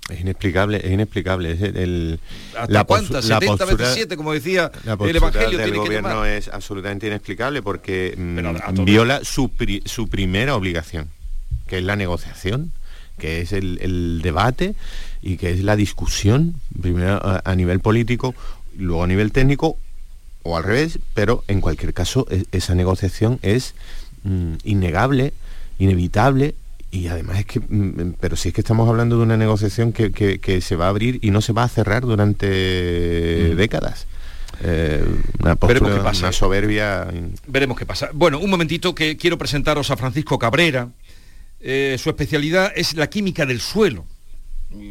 [0.09, 1.51] Es inexplicable, es inexplicable.
[1.51, 2.19] Es el, el-
[2.55, 2.79] ¿Hasta la
[3.39, 6.47] 70 postura- veces 7, como decía la el postura Evangelio, del tiene que gobierno es
[6.47, 8.85] absolutamente inexplicable porque mm, todo.
[8.85, 11.09] viola su, pri- su primera obligación,
[11.67, 12.71] que es la negociación,
[13.17, 14.75] que es el, el debate
[15.23, 18.35] y que es la discusión, primero a, a nivel político,
[18.77, 19.77] luego a nivel técnico
[20.43, 23.73] o al revés, pero en cualquier caso e- esa negociación es
[24.23, 25.33] mm, innegable,
[25.79, 26.53] inevitable
[26.95, 30.12] y además es que, mm, pero si es que estamos hablando de una negociación que,
[30.12, 34.08] que- que se va a abrir y no se va a cerrar durante décadas.
[34.62, 35.03] Eh,
[35.41, 36.19] una, Veremos qué pasa.
[36.25, 37.08] una soberbia.
[37.47, 38.10] Veremos qué pasa.
[38.13, 40.89] Bueno, un momentito que quiero presentaros a Francisco Cabrera.
[41.60, 44.05] Eh, su especialidad es la química del suelo,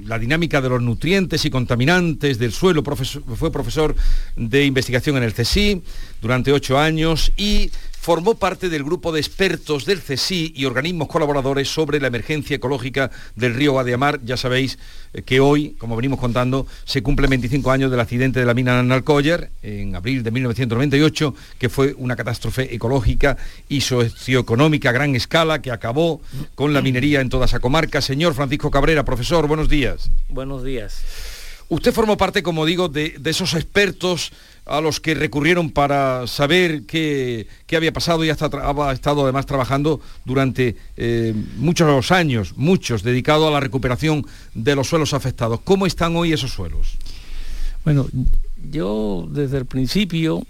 [0.04, 2.82] la dinámica de los nutrientes y contaminantes del suelo.
[2.82, 3.94] Profesor- fue profesor
[4.36, 5.82] de investigación en el CSI
[6.20, 7.70] durante ocho años y
[8.04, 13.10] formó parte del grupo de expertos del CSI y organismos colaboradores sobre la emergencia ecológica
[13.34, 14.20] del río Guadiamar.
[14.26, 14.78] Ya sabéis
[15.14, 18.82] eh, que hoy, como venimos contando, se cumplen 25 años del accidente de la mina
[18.82, 23.38] Nalcoyer en abril de 1998, que fue una catástrofe ecológica
[23.70, 26.20] y socioeconómica a gran escala que acabó
[26.54, 28.02] con la minería en toda esa comarca.
[28.02, 30.10] Señor Francisco Cabrera, profesor, buenos días.
[30.28, 31.02] Buenos días.
[31.70, 34.30] Usted formó parte, como digo, de, de esos expertos
[34.66, 39.46] a los que recurrieron para saber qué, qué había pasado y hasta ha estado además
[39.46, 45.60] trabajando durante eh, muchos años, muchos, dedicado a la recuperación de los suelos afectados.
[45.64, 46.96] ¿Cómo están hoy esos suelos?
[47.84, 48.06] Bueno,
[48.70, 50.46] yo desde el principio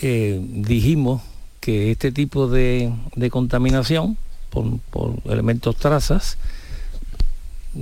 [0.00, 1.22] eh, dijimos
[1.60, 4.16] que este tipo de, de contaminación
[4.48, 6.38] por, por elementos trazas,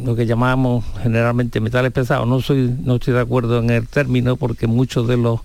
[0.03, 4.37] lo que llamamos generalmente metales pesados, no soy, no estoy de acuerdo en el término
[4.37, 5.41] porque muchos de los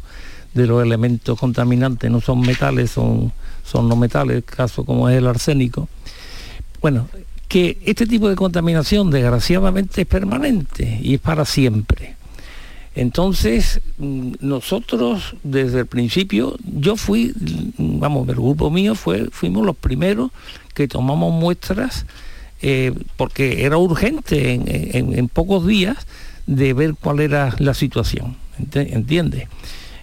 [0.54, 3.32] de los elementos contaminantes no son metales, son,
[3.64, 5.88] son no metales, caso como es el arsénico.
[6.82, 7.08] Bueno,
[7.48, 12.16] que este tipo de contaminación desgraciadamente es permanente y es para siempre.
[12.96, 17.34] Entonces, mm, nosotros desde el principio, yo fui,
[17.78, 20.32] mm, vamos, el grupo mío fue, fuimos los primeros
[20.74, 22.06] que tomamos muestras
[22.62, 25.98] eh, porque era urgente en, pocos días
[26.48, 28.36] de ver cuál era la situación,
[28.74, 29.48] ¿entiendes?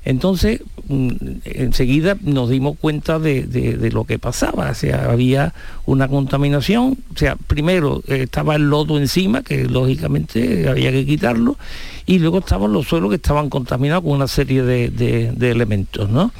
[0.07, 1.09] Entonces, mm,
[1.45, 5.53] enseguida nos dimos cuenta de, lo que pasaba, o sea, había
[5.85, 11.59] una contaminación, o sea, primero eh, estaba el lodo encima, que lógicamente había que quitarlo,
[12.07, 16.31] y luego estaban los suelos que estaban contaminados con una serie de- de elementos, ¿no?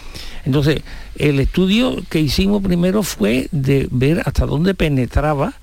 [0.45, 0.83] Entonces,
[1.17, 5.55] el estudio que hicimos primero fue de ver hasta dónde penetraba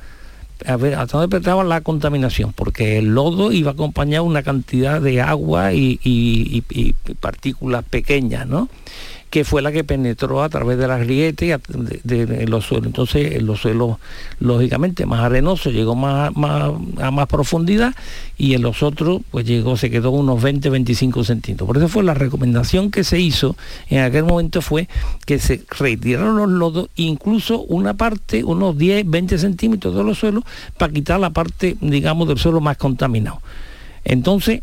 [0.65, 5.21] a ver hasta dónde penetraba la contaminación, porque el lodo iba acompañado una cantidad de
[5.21, 6.63] agua y
[7.19, 8.69] partículas pequeñas, ¿no?
[9.33, 11.59] Que fue la que penetró a través de las grietas
[12.03, 12.85] de, los suelos.
[12.85, 13.97] Entonces, en los suelos,
[14.39, 17.95] lógicamente, más arenosos llegó más, más- a más profundidad
[18.37, 21.65] y en los otros, pues llegó, se quedó unos 20, 25 centímetros.
[21.65, 23.55] Por eso fue la recomendación que se hizo
[23.89, 24.87] en aquel momento fue
[25.25, 30.43] que se retiraron los lodos, incluso una parte, unos 10, 20 centímetros de los suelos,
[30.77, 33.41] para quitar la parte, digamos, del suelo más contaminado.
[34.05, 34.61] Entonces,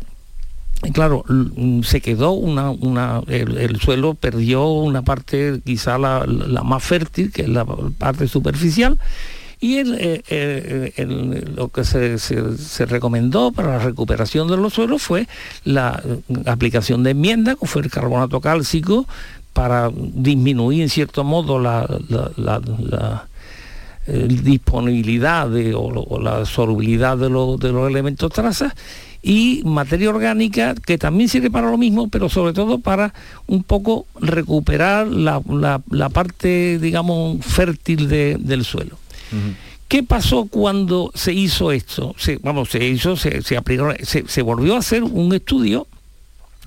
[0.93, 6.63] claro, mm, se quedó una, una el, el suelo perdió una parte quizá la, la
[6.63, 8.97] más fértil, que es la parte superficial,
[9.59, 11.05] y eh, eh,
[11.55, 15.27] lo que se, se- recomendó para la recuperación de los suelos fue
[15.65, 19.05] la eh, aplicación de enmienda, que fue el carbonato cálcico,
[19.53, 21.85] para disminuir en cierto modo la,
[22.37, 23.27] la-
[24.07, 28.73] eh, disponibilidad de- o la solubilidad de, lo- de los elementos trazas
[29.23, 33.13] y materia orgánica que también sirve para lo mismo, pero sobre todo para
[33.47, 38.97] un poco recuperar la, la- la parte, digamos, fértil de- del suelo.
[39.87, 42.15] ¿Qué pasó cuando se hizo esto?
[42.17, 45.87] Se, vamos, se hizo, se, se aplicó- se- se volvió a hacer un estudio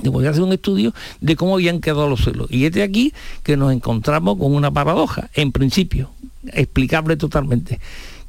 [0.03, 2.49] voy a hacer un estudio de cómo habían quedado los suelos.
[2.51, 3.12] Y este aquí
[3.45, 6.11] que nos encontramos con una paradoja, en principio,
[6.53, 7.79] explicable totalmente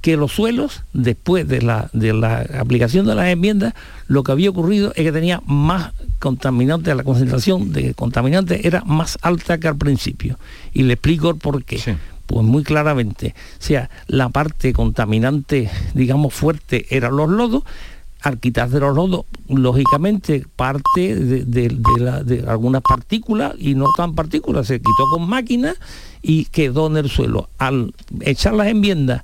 [0.05, 3.73] que los suelos, después de la, de la aplicación de las enmiendas,
[4.05, 9.17] lo que había ocurrido es que tenía más contaminantes, la concentración de contaminantes era más
[9.23, 10.37] alta que al principio.
[10.73, 11.97] Y le explico el por qué.
[12.27, 17.63] Pues muy claramente, o sea, la parte contaminante, digamos, fuerte eran los lodos,
[18.21, 24.77] al quitarse los lodos, lógicamente parte de, de, algunas partículas y no tan partículas, se
[24.77, 25.77] quitó con máquinas
[26.21, 27.49] y quedó en el suelo.
[27.57, 29.23] Al echar las enmiendas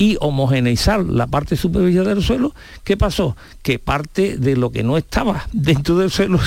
[0.00, 3.36] y homogeneizar la parte superficial del suelo, ¿qué pasó?
[3.62, 6.40] Que parte de lo que no estaba dentro del suelo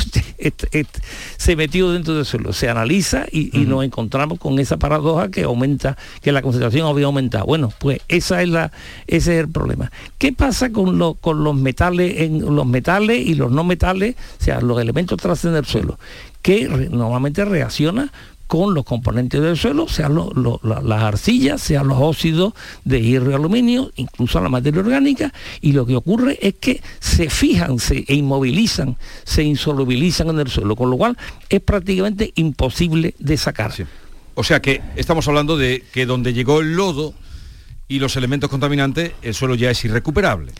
[1.37, 5.97] se metió dentro del suelo, se analiza y, nos encontramos con esa paradoja que aumenta,
[6.23, 7.45] que la concentración había aumentado.
[7.45, 8.71] Bueno, pues esa es la,
[9.05, 9.91] ese es el problema.
[10.17, 14.61] ¿Qué pasa con, con los metales, en los metales y los no metales, o sea,
[14.61, 15.99] los elementos tras en el suelo?
[16.43, 18.11] que normalmente reacciona
[18.53, 20.15] con los componentes del suelo, sean
[20.61, 22.53] las arcillas, sean los óxidos
[22.85, 27.31] de hierro y aluminio, incluso la materia orgánica, y lo que ocurre es que se
[27.31, 31.17] fijan, se inmovilizan, se insolubilizan en el suelo, con lo cual
[31.49, 33.73] es prácticamente imposible de sacar.
[34.35, 37.15] O sea que estamos hablando de que donde llegó el lodo
[37.87, 40.51] y los elementos contaminantes, el suelo ya es irrecuperable.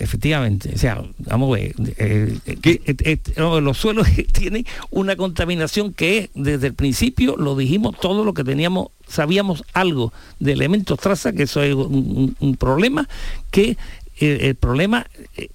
[0.00, 6.30] Efectivamente, o sea, vamos a ver, eh, eh, eh, los suelos tienen una contaminación que
[6.34, 11.44] desde el principio, lo dijimos todo lo que teníamos, sabíamos algo de elementos traza, que
[11.44, 13.08] eso es un, problema,
[13.50, 13.76] que
[14.20, 15.06] el problema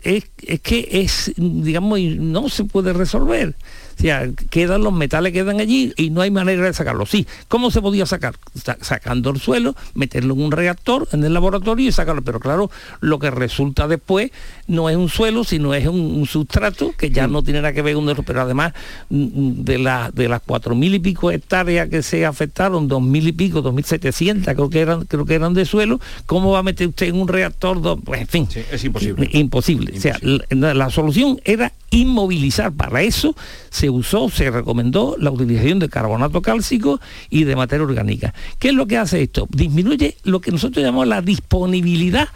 [0.01, 3.55] es, es, que es, digamos, no se puede resolver.
[3.97, 7.09] O sea, quedan los metales, quedan allí y no hay manera de sacarlos.
[7.09, 8.35] Sí, ¿cómo se podía sacar?
[8.81, 12.21] Sacando el suelo, meterlo en un reactor, en el laboratorio y sacarlo.
[12.21, 14.31] Pero claro, lo que resulta después
[14.67, 17.95] no es un suelo, sino es un, sustrato que ya no tiene nada que ver
[17.95, 18.23] con eso.
[18.23, 18.73] Pero además,
[19.09, 23.01] mm, mm, de, la, de las cuatro mil y pico hectáreas que se afectaron, dos
[23.01, 26.51] mil y pico, dos mil setecientas creo que eran, creo que eran de suelo, ¿cómo
[26.51, 27.99] va a meter usted en un reactor?
[28.03, 29.29] Pues, en fin, es imposible.
[29.33, 29.93] Imposible.
[29.97, 30.17] O sea,
[30.49, 32.73] la solución era inmovilizar.
[32.73, 33.35] Para eso
[33.69, 38.33] se usó, se recomendó la utilización de carbonato cálcico y de materia orgánica.
[38.59, 39.47] ¿Qué es lo que hace esto?
[39.49, 42.27] Disminuye lo que nosotros llamamos la disponibilidad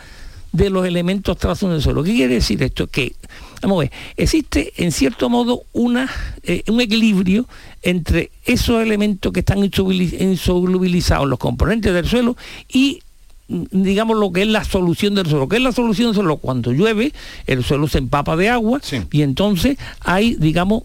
[0.51, 2.03] de los elementos trazos del suelo.
[2.03, 2.87] ¿Qué quiere decir esto?
[2.87, 3.15] Que,
[3.61, 6.09] vamos a ver, existe en cierto modo una,
[6.43, 7.47] eh, un equilibrio
[7.81, 12.37] entre esos elementos que están insolubilizados en los componentes del suelo
[12.69, 13.01] y
[13.47, 15.47] digamos lo que es la solución del suelo.
[15.47, 16.37] ¿Qué es la solución del suelo?
[16.37, 17.13] Cuando llueve,
[17.45, 18.81] el suelo se empapa de agua
[19.11, 20.83] y entonces hay, digamos,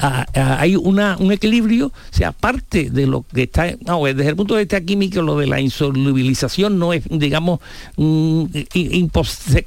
[0.00, 4.62] hay una, un equilibrio, o sea, aparte de lo que está, desde el punto de
[4.62, 7.60] vista químico, lo de la insolubilización no es, digamos,
[7.96, 8.44] mm,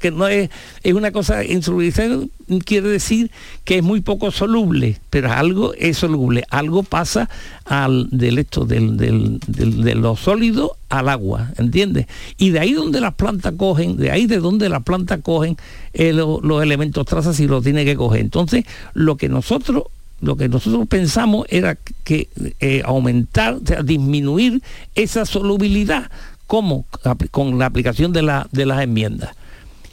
[0.00, 0.50] que no es,
[0.82, 2.30] es una cosa, insolubilización
[2.64, 3.30] quiere decir
[3.64, 7.28] que es muy poco soluble, pero algo es soluble, algo pasa
[7.64, 12.06] al, del esto, del, del, de lo sólido al agua, ¿entiendes?
[12.38, 15.56] Y de ahí donde las plantas cogen, de ahí de donde las plantas cogen
[15.92, 18.20] eh, los elementos trazas y lo tiene que coger.
[18.20, 18.64] Entonces,
[18.94, 19.84] lo que nosotros
[20.20, 22.28] lo que nosotros pensamos era que
[22.60, 24.62] eh, aumentar, o sea, disminuir
[24.94, 26.10] esa solubilidad
[26.46, 26.86] como
[27.30, 29.36] con la aplicación de, la, de las enmiendas.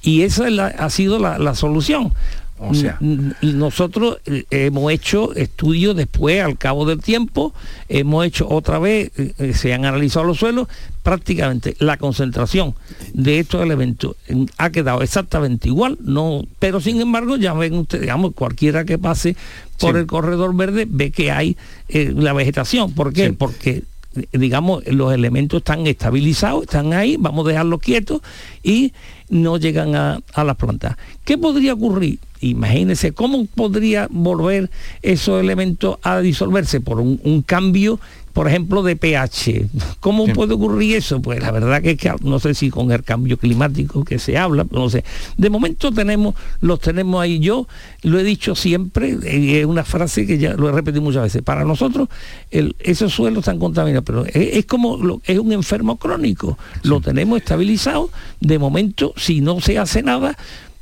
[0.02, 2.14] Y esa ha sido la solución.
[2.58, 2.98] O sea,
[3.42, 7.54] nosotros eh, hemos hecho estudios después, al cabo del tiempo,
[7.90, 10.70] hemos hecho otra vez, eh, eh, se han analizado los suelos,
[11.04, 12.74] prácticamente la concentración
[13.14, 14.16] de estos elementos
[14.58, 19.36] ha quedado exactamente igual, no, pero sin embargo, ya ven ustedes, digamos, cualquiera que pase
[19.78, 21.58] por el corredor verde ve que hay
[21.90, 22.94] la vegetación.
[22.94, 23.34] ¿Por qué?
[23.34, 23.84] Porque
[24.32, 28.22] digamos, los elementos están estabilizados, están ahí, vamos a dejarlos quietos
[28.64, 28.94] y
[29.30, 30.98] no llegan a, a las plantas.
[31.24, 32.20] ¿Qué podría ocurrir?
[32.42, 34.70] Imagínense cómo podría volver
[35.02, 38.00] esos elementos a disolverse por un, cambio
[38.36, 39.66] por ejemplo, de pH.
[40.02, 41.22] ¿Cómo puede ocurrir eso?
[41.22, 44.38] Pues la verdad que es que no sé si con el cambio climático que se
[44.38, 45.06] habla, no sé.
[45.38, 47.40] De momento tenemos, los tenemos ahí.
[47.40, 47.66] Yo
[48.02, 51.44] lo he dicho siempre, es una frase que ya lo he repetido muchas veces.
[51.44, 52.10] Para nosotros,
[52.52, 56.58] esos suelos están contaminados, pero es, como es un enfermo crónico.
[56.84, 58.10] Lo tenemos estabilizado.
[58.42, 60.38] De momento, si no se hace nada,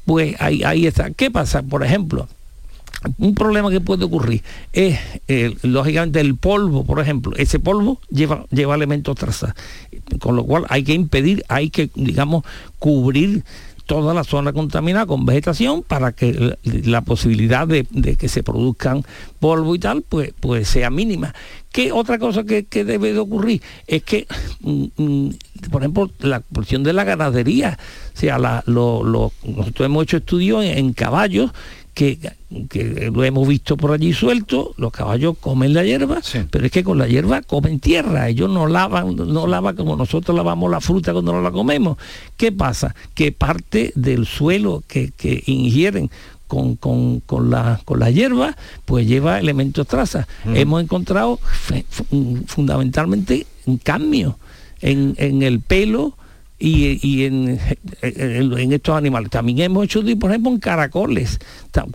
[0.05, 1.11] pues ahí, ahí está.
[1.11, 1.61] ¿Qué pasa?
[1.61, 2.27] Por ejemplo,
[3.17, 7.35] un problema que puede ocurrir es, eh, lógicamente, el polvo, por ejemplo.
[7.37, 9.55] Ese polvo lleva, lleva elementos traza,
[10.19, 12.43] con lo cual hay que impedir, hay que, digamos,
[12.79, 13.43] cubrir
[13.85, 17.85] toda la zona contaminada con vegetación para que la posibilidad de,
[18.17, 19.03] que se produzcan
[19.39, 21.33] polvo y tal, pues, pues sea mínima.
[21.71, 23.61] ¿Qué otra cosa que, debe de ocurrir?
[23.87, 24.27] Es que,
[24.61, 25.29] mm, mm,
[25.69, 27.77] por ejemplo, la cuestión de la ganadería,
[28.13, 31.51] o sea, nosotros hemos hecho estudios en, caballos
[31.93, 32.17] que,
[32.69, 36.83] que lo hemos visto por allí suelto, los caballos comen la hierba, pero es que
[36.83, 41.13] con la hierba comen tierra, ellos no lavan, no lavan como nosotros lavamos la fruta
[41.13, 41.97] cuando no la comemos.
[42.37, 42.95] ¿Qué pasa?
[43.13, 46.09] Que parte del suelo que, que ingieren
[46.47, 50.27] con, con, con, la, con la hierba, pues lleva elementos trazas.
[50.45, 51.39] Hemos encontrado
[52.47, 54.37] fundamentalmente un cambio
[54.81, 56.15] en, en el pelo,
[56.65, 57.59] y, en,
[58.71, 59.29] estos animales.
[59.29, 61.39] También hemos hecho, por ejemplo, en caracoles,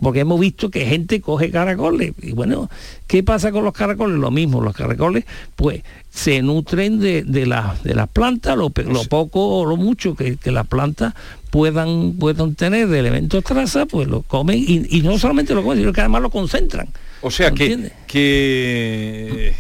[0.00, 2.12] porque hemos visto que gente coge caracoles.
[2.20, 2.68] Y bueno,
[3.06, 4.18] ¿qué pasa con los caracoles?
[4.18, 5.24] Lo mismo, los caracoles,
[5.56, 7.46] pues se nutren de, de,
[7.82, 11.14] de las plantas, lo, poco o lo mucho que, las plantas
[11.50, 15.92] puedan, puedan tener de elementos traza, pues lo comen y, no solamente lo comen, sino
[15.94, 16.88] que además lo concentran.
[17.22, 19.54] O sea que, que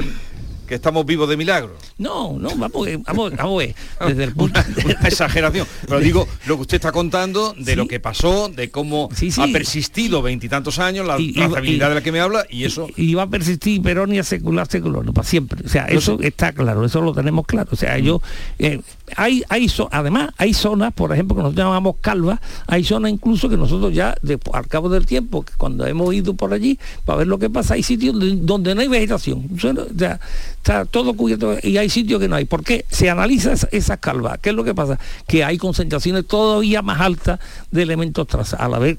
[0.68, 1.76] que estamos vivos de milagro.
[1.96, 3.64] No, no, vamos, vamos, vamos
[4.06, 5.66] desde el punto de exageración.
[5.86, 9.08] Pero digo lo que usted está contando de lo que pasó, de cómo
[9.38, 12.88] ha persistido veintitantos años la trazabilidad de la que me habla y eso.
[12.96, 15.64] Y, va a persistir Peronia secular, secular, no, para siempre.
[15.64, 17.70] O sea, eso está claro, eso lo tenemos claro.
[17.72, 18.20] O sea, yo
[18.58, 18.80] eh,
[19.16, 23.56] hay, hay además hay zonas, por ejemplo, que nosotros llamamos calvas, hay zonas incluso que
[23.56, 24.14] nosotros ya
[24.52, 27.82] al cabo del tiempo, cuando hemos ido por allí para ver lo que pasa, hay
[27.82, 29.48] sitios donde, no hay vegetación.
[29.94, 30.20] ya,
[30.58, 32.44] está todo cubierto y hay sitios que no hay.
[32.44, 32.84] ¿Por qué?
[32.90, 34.38] Se analiza esas calvas.
[34.40, 34.98] ¿Qué es lo que pasa?
[35.26, 37.40] Que hay concentraciones todavía más altas
[37.70, 38.60] de elementos trazas.
[38.60, 38.98] A la vez,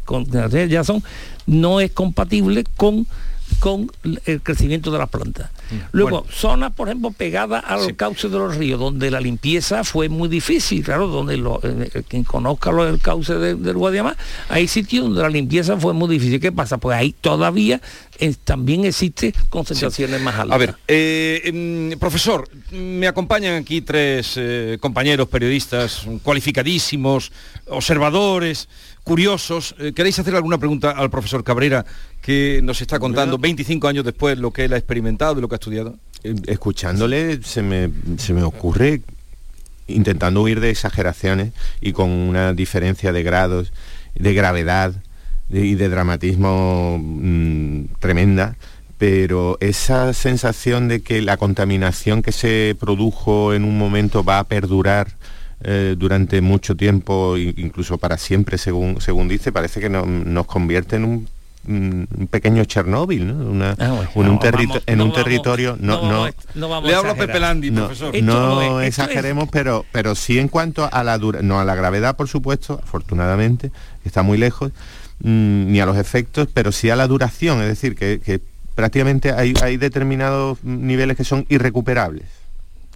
[0.69, 1.03] ya son,
[1.45, 3.05] no es compatible con
[3.59, 3.91] con
[4.25, 5.51] el crecimiento de las plantas.
[5.71, 5.75] Mm.
[5.91, 10.29] Luego, zonas, por ejemplo, pegadas al cauce de los ríos, donde la limpieza fue muy
[10.29, 14.17] difícil, claro, donde lo, eh, quien conozca el cauce del Guadiamar,
[14.49, 16.39] hay sitios donde la limpieza fue muy difícil.
[16.39, 16.77] ¿Qué pasa?
[16.77, 17.81] Pues ahí todavía
[18.17, 20.55] eh, también existe concentraciones más altas.
[20.55, 24.39] A ver, eh, em, profesor, me acompañan aquí tres
[24.79, 27.31] compañeros periodistas cualificadísimos,
[27.67, 28.67] observadores,
[29.03, 29.75] curiosos.
[29.95, 31.85] ¿Queréis hacer alguna pregunta al profesor Cabrera
[32.21, 35.55] que nos está contando 25 años después lo que él ha experimentado y lo que
[35.55, 35.95] ha estudiado?
[36.23, 39.01] Eh, escuchándole se me, se me ocurre,
[39.87, 43.71] intentando huir de exageraciones y con una diferencia de grados,
[44.15, 44.93] de gravedad
[45.49, 48.55] y de dramatismo mm, tremenda,
[48.97, 54.43] pero esa sensación de que la contaminación que se produjo en un momento va a
[54.43, 55.15] perdurar
[55.61, 61.05] eh, durante mucho tiempo, incluso para siempre, según, según dice, parece que nos convierte en
[61.05, 61.27] un
[61.67, 63.75] un pequeño Chernóbil, ¿no?
[63.79, 64.39] Ah, en un,
[65.13, 66.01] territorio no,
[66.55, 68.15] no, le hablo a Pepe Landi, profesor.
[68.23, 72.27] No, exageremos, pero pero sí en cuanto a la dura, no a la gravedad, por
[72.27, 73.71] supuesto, afortunadamente,
[74.05, 74.71] está muy lejos,
[75.19, 78.41] mm, ni a los efectos, pero sí a la duración, es decir, que,
[78.73, 82.38] prácticamente hay, hay determinados niveles que son irrecuperables.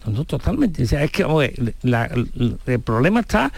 [0.05, 0.83] No, totalmente.
[0.83, 3.53] O sea, es que el problema está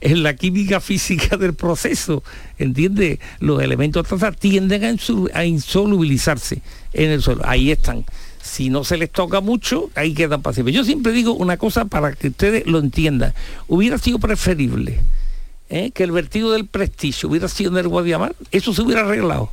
[0.00, 2.22] en la, química física del proceso.
[2.58, 3.18] ¿Entiendes?
[3.38, 4.06] Los elementos
[4.38, 4.98] tienden
[5.34, 6.60] a, insolubilizarse
[6.92, 7.42] en el suelo.
[7.44, 8.04] Ahí están.
[8.42, 10.72] Si no se les toca mucho, ahí quedan pasivos.
[10.72, 13.34] Yo siempre digo una cosa para que ustedes lo entiendan.
[13.68, 15.00] Hubiera sido preferible
[15.68, 15.90] ¿eh?
[15.92, 18.34] que el vertido del prestigio hubiera sido en el Guadiamar.
[18.50, 19.52] Eso se hubiera arreglado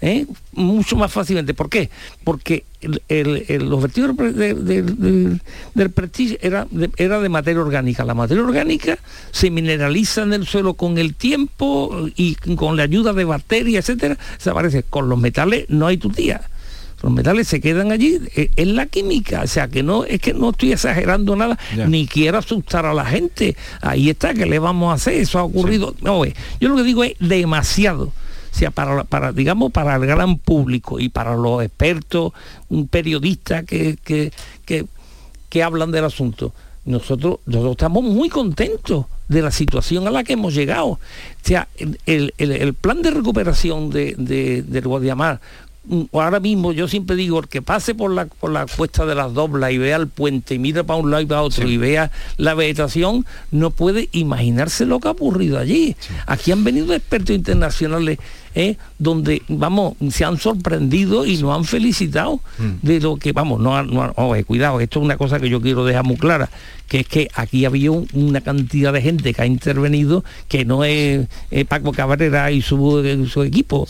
[0.00, 0.26] ¿eh?
[0.52, 1.54] mucho más fácilmente.
[1.54, 1.90] ¿Por qué?
[2.24, 8.04] Porque los vertidos del prestigio era de, era de materia orgánica.
[8.04, 8.98] La materia orgánica
[9.30, 14.18] se mineraliza en el suelo con el tiempo y con la ayuda de bacterias, etcétera,
[14.38, 14.82] se aparece.
[14.82, 16.42] Con los metales no hay tutía.
[17.02, 20.34] Los metales se quedan allí, eh, es la química, o sea que no, es que
[20.34, 23.56] no estoy exagerando nada, ni quiero asustar a la gente.
[23.80, 25.14] Ahí está, que le vamos a hacer?
[25.14, 25.94] Eso ha ocurrido.
[26.02, 28.12] No, yo lo que digo es demasiado
[28.50, 32.32] sea para, para, digamos, para el gran público y para los expertos,
[32.68, 34.32] un periodista que, que,
[35.48, 36.52] que, hablan del asunto.
[36.84, 40.86] Nosotros, nosotros estamos muy contentos de la situación a la que hemos llegado.
[40.86, 40.98] O
[41.42, 41.68] sea,
[42.06, 45.40] el, el, plan de recuperación de, de, del Guadiamar
[45.82, 49.14] Mm, ahora mismo yo siempre digo, el que pase por la, por la cuesta de
[49.14, 51.78] las doblas y vea el puente y mira para un lado y para otro y
[51.78, 55.96] vea la vegetación, no puede imaginarse lo que ha ocurrido allí.
[56.26, 58.18] Aquí han venido expertos internacionales
[58.54, 58.76] ¿eh?
[58.98, 62.86] donde, vamos, se han sorprendido y nos han felicitado mm.
[62.86, 64.12] de lo que, vamos, no, no
[64.46, 66.50] cuidado, esto es una cosa que yo quiero dejar muy clara
[66.90, 71.28] que es que aquí había una cantidad de gente que ha intervenido que no es,
[71.68, 73.86] Paco Cabrera y su, su equipo,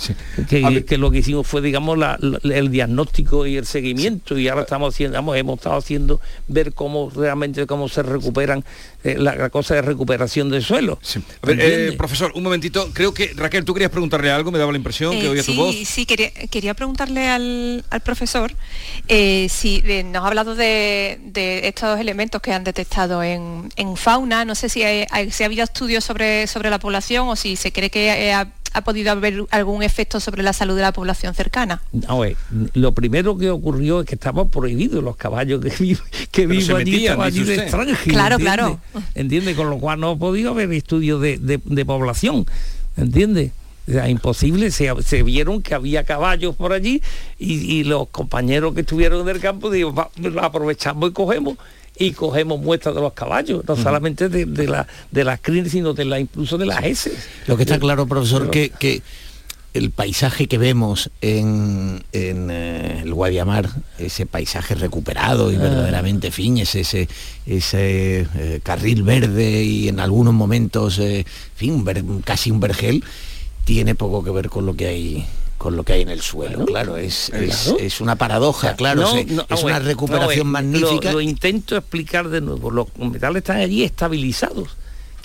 [0.51, 1.99] que, lo que hicimos fue, digamos,
[2.43, 7.67] el diagnóstico y el seguimiento y ahora estamos haciendo, hemos estado haciendo ver cómo realmente
[7.67, 8.65] cómo se recuperan
[9.03, 10.99] eh, la, cosa de recuperación del suelo.
[11.47, 15.13] Eh, profesor, un momentito, creo que Raquel, tú querías preguntarle algo, me daba la impresión
[15.13, 15.75] que eh, oía tu voz.
[15.85, 18.53] Sí, quería, quería preguntarle al, profesor
[19.09, 24.45] si nos ha hablado de, de estos elementos que han detectado estado en, fauna.
[24.45, 25.07] No sé si, ha
[25.45, 29.83] habido estudios sobre, sobre la población o si se cree que ha podido haber algún
[29.83, 31.83] efecto sobre la salud de la población cercana.
[31.93, 32.37] No, eh,
[32.75, 35.97] lo primero que ocurrió es que estaba prohibido los caballos que, vi,
[36.31, 37.63] que vivo allí, estaban allí de usted.
[37.63, 37.99] extranjero.
[38.05, 38.45] Claro, ¿entiende?
[38.45, 38.81] claro.
[39.15, 39.55] ¿Entiende?
[39.55, 42.47] Con lo cual no ha podido haber estudios de, de- de población.
[42.97, 43.53] ¿Entiende?
[43.91, 47.03] Sea, imposible, se, se vieron que había caballos por allí
[47.39, 51.57] y, y los compañeros que estuvieron en el campo "Va, lo aprovechamos y cogemos
[51.99, 55.93] y cogemos muestras de los caballos, no solamente de, de la, de las crines, sino
[55.93, 57.15] de la, incluso de las heces.
[57.47, 59.03] Lo que está claro, profesor, Pero- que, que
[59.75, 63.69] el paisaje que vemos en, en, eh, el Guadiamar,
[63.99, 65.61] ese paisaje recuperado y Ah.
[65.61, 67.09] verdaderamente fin, ese, ese,
[67.47, 71.25] eh, carril verde y en algunos momentos, eh,
[71.55, 73.05] fin, ver- casi un vergel,
[73.71, 75.25] tiene poco que ver con lo que hay
[75.57, 79.27] con lo que hay en el suelo, claro, es, es, una paradoja, claro, No, se-
[79.27, 81.11] no, es una recuperación no, magnífica.
[81.11, 82.71] Lo, lo intento explicar de nuevo.
[82.71, 84.71] Los metales están allí estabilizados.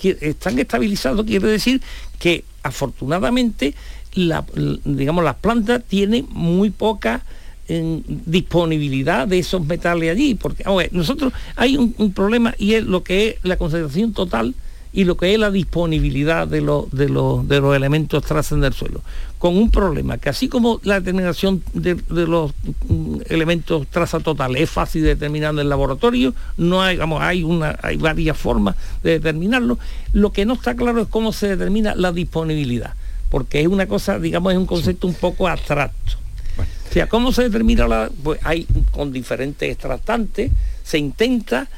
[0.00, 1.80] Están estabilizados quiere decir
[2.20, 3.74] que afortunadamente
[4.12, 4.44] la,
[4.84, 7.24] digamos las plantas tienen muy poca
[7.66, 10.34] disponibilidad de esos metales allí.
[10.34, 14.54] Porque nosotros hay un, un problema y es lo que es la concentración total
[14.92, 18.72] y lo que es la disponibilidad de los, de los, de los elementos traces del
[18.72, 19.02] suelo.
[19.38, 22.52] Con un problema que así como la determinación de, de los
[22.88, 27.42] mm, elementos traza total es fácil de determinar en el laboratorio, no hay, vamos, hay,
[27.42, 29.78] una, hay varias formas de determinarlo.
[30.12, 32.94] Lo que no está claro es cómo se determina la disponibilidad,
[33.28, 36.12] porque es una cosa, digamos, es un concepto un poco abstracto.
[36.88, 38.10] O sea, ¿cómo se determina la...?
[38.22, 40.50] Pues hay con diferentes extractantes,
[40.82, 41.68] se intenta,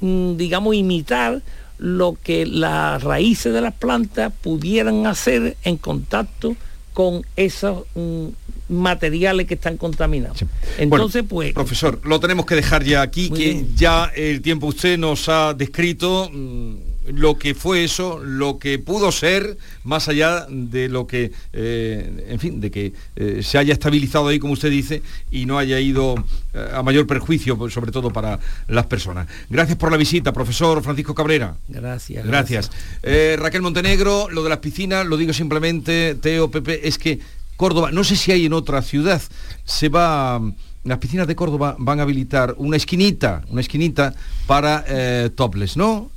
[0.00, 1.42] mm, digamos, imitar
[1.78, 6.56] lo que las raíces de las plantas pudieran hacer en contacto
[6.92, 8.26] con esos mm,
[8.68, 10.44] materiales que están contaminados.
[10.78, 11.54] Entonces, pues...
[11.54, 13.76] Profesor, lo tenemos que dejar ya aquí, que bien.
[13.76, 16.74] ya el tiempo usted nos ha descrito mm,
[17.12, 22.38] lo que fue eso, lo que pudo ser, más allá de lo que, eh, en
[22.38, 26.14] fin, de que eh, se haya estabilizado ahí, como usted dice, y no haya ido
[26.54, 28.38] eh, a mayor perjuicio, pues, sobre todo para
[28.68, 29.28] las personas.
[29.48, 31.56] Gracias por la visita, profesor Francisco Cabrera.
[31.68, 32.26] Gracias.
[32.26, 32.70] Gracias.
[33.02, 37.20] Raquel Montenegro, lo de las piscinas, lo digo simplemente, Teo, Pepe, es que
[37.58, 39.20] Córdoba, no sé si hay en otra ciudad,
[39.64, 40.40] se va,
[40.84, 44.14] las piscinas de Córdoba van a habilitar una esquinita, una esquinita
[44.46, 46.12] para eh, topless, ¿no?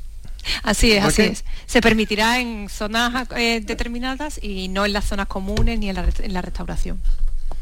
[0.64, 1.46] Así es, así es.
[1.66, 6.06] Se permitirá en zonas eh, determinadas y no en las zonas comunes ni en la,
[6.20, 7.00] en la restauración.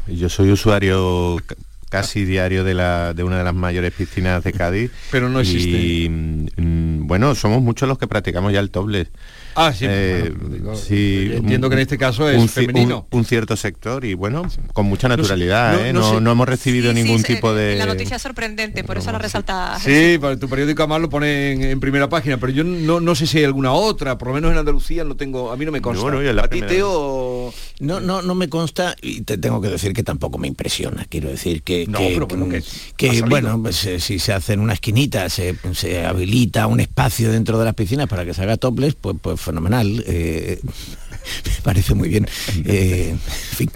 [0.06, 1.54] Yo soy usuario ca-
[1.88, 4.90] casi diario de, la, de una de las mayores piscinas de Cádiz.
[5.10, 5.76] Pero no existe.
[5.78, 9.08] Y mm, bueno, somos muchos los que practicamos ya el topless.
[9.54, 13.06] Ah, sí, Eh, bueno, digo, sí, yo entiendo que en este caso es un, femenino.
[13.10, 14.42] Un, un cierto sector y bueno,
[14.72, 15.92] con mucha naturalidad, no- ¿eh?
[15.92, 16.20] no no, sé.
[16.20, 17.76] no hemos recibido Sí, ningún sí, tipo eh, de...
[17.76, 19.78] La noticia es sorprendente, por eso la resalta.
[19.80, 23.14] Sí, para tu periódico además lo pone en, en primera página, pero yo no, no
[23.14, 25.72] sé si hay alguna otra, por lo menos en Andalucía no tengo, a mí no
[25.72, 26.02] me consta.
[26.02, 29.60] Bueno, yo la a ti, primera Teo, No, no, no me consta y te tengo
[29.60, 31.06] que decir que tampoco me impresiona.
[31.08, 32.48] Quiero decir que, No, que, pero bueno,
[32.96, 37.30] que bueno, pues, eh, si se hace en una esquinita, se, se habilita un espacio
[37.32, 40.04] dentro de las piscinas para que se haga toples, pues, pues fenomenal.
[40.06, 42.26] eh, me parece muy bien.
[42.64, 43.70] Eh, en fin,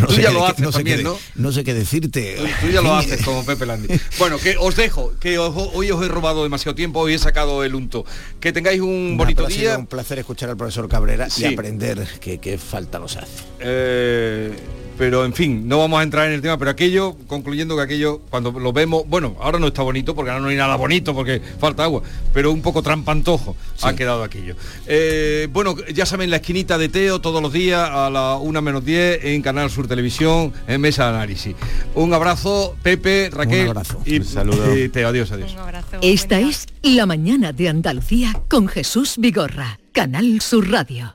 [0.00, 1.18] no, Tú ya lo qué- haces no sé también, qué ¿no?
[1.34, 2.36] no sé qué decirte.
[2.36, 3.88] Tú, tú ya lo haces como Pepe Landi.
[4.18, 7.64] Bueno, que os dejo, que os- hoy os he robado demasiado tiempo, hoy he sacado
[7.64, 8.04] el unto.
[8.40, 9.78] Que tengáis un bonito sido día.
[9.78, 11.42] un placer escuchar al profesor Cabrera Sí.
[11.42, 13.42] y aprender que, que falta nos hace.
[13.60, 14.52] Eh,
[14.96, 18.20] pero en fin, no vamos a entrar en el tema, pero aquello, concluyendo que aquello,
[18.30, 21.40] cuando lo vemos, bueno, ahora no está bonito porque ahora no hay nada bonito porque
[21.58, 24.56] falta agua, pero un poco trampantojo ha quedado aquello.
[24.86, 28.84] Eh, bueno, ya saben, la esquinita de Teo todos los días a la 1 menos
[28.84, 31.56] 10 en Canal Sur Televisión, en Mesa de Análisis.
[31.94, 33.68] Un abrazo, Pepe, Raquel.
[33.68, 34.00] abrazo.
[34.04, 34.76] Y, Un saludo.
[34.76, 35.52] y Teo, adiós, adiós.
[35.52, 35.98] Un abrazo.
[36.02, 41.14] Esta es La Mañana de Andalucía con Jesús Vigorra, Canal Sur Radio.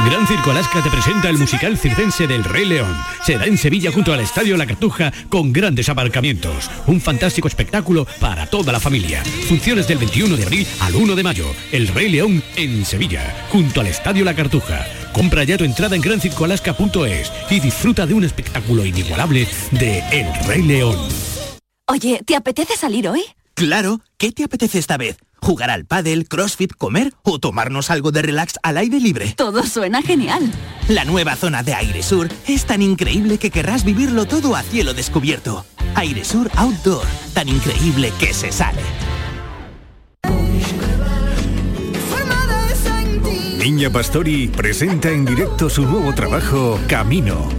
[0.00, 2.94] Gran Circo Alaska te presenta el musical circense del Rey León.
[3.22, 6.70] Será en Sevilla junto al Estadio La Cartuja con grandes aparcamientos.
[6.86, 9.22] Un fantástico espectáculo para toda la familia.
[9.48, 11.46] Funciones del 21 de abril al 1 de mayo.
[11.72, 14.84] El Rey León en Sevilla, junto al Estadio La Cartuja.
[15.12, 20.62] Compra ya tu entrada en grancircoalaska.es y disfruta de un espectáculo inigualable de El Rey
[20.62, 20.98] León.
[21.86, 23.22] Oye, ¿te apetece salir hoy?
[23.54, 25.16] Claro, ¿qué te apetece esta vez?
[25.44, 29.34] ¿Jugar al pádel, crossfit, comer o tomarnos algo de relax al aire libre?
[29.36, 30.50] Todo suena genial.
[30.88, 34.94] La nueva zona de Aire Sur es tan increíble que querrás vivirlo todo a cielo
[34.94, 35.66] descubierto.
[35.96, 38.80] Aire Sur Outdoor, tan increíble que se sale.
[43.58, 47.50] Niña Pastori presenta en directo su nuevo trabajo, Camino.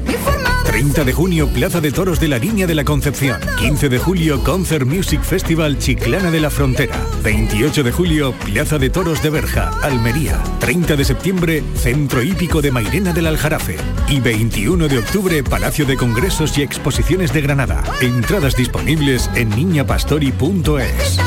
[0.76, 3.39] 30 de junio, Plaza de Toros de la Niña de la Concepción.
[3.59, 7.01] 15 de julio, Concert Music Festival Chiclana de la Frontera.
[7.23, 10.43] 28 de julio, Plaza de Toros de Berja, Almería.
[10.59, 13.78] 30 de septiembre, Centro Hípico de Mairena del Aljarafe.
[14.09, 17.82] Y 21 de octubre, Palacio de Congresos y Exposiciones de Granada.
[18.01, 21.19] Entradas disponibles en niñapastori.es.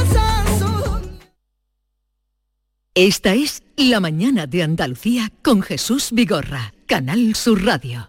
[2.95, 8.07] Esta es La Mañana de Andalucía con Jesús Vigorra, Canal Sur Radio.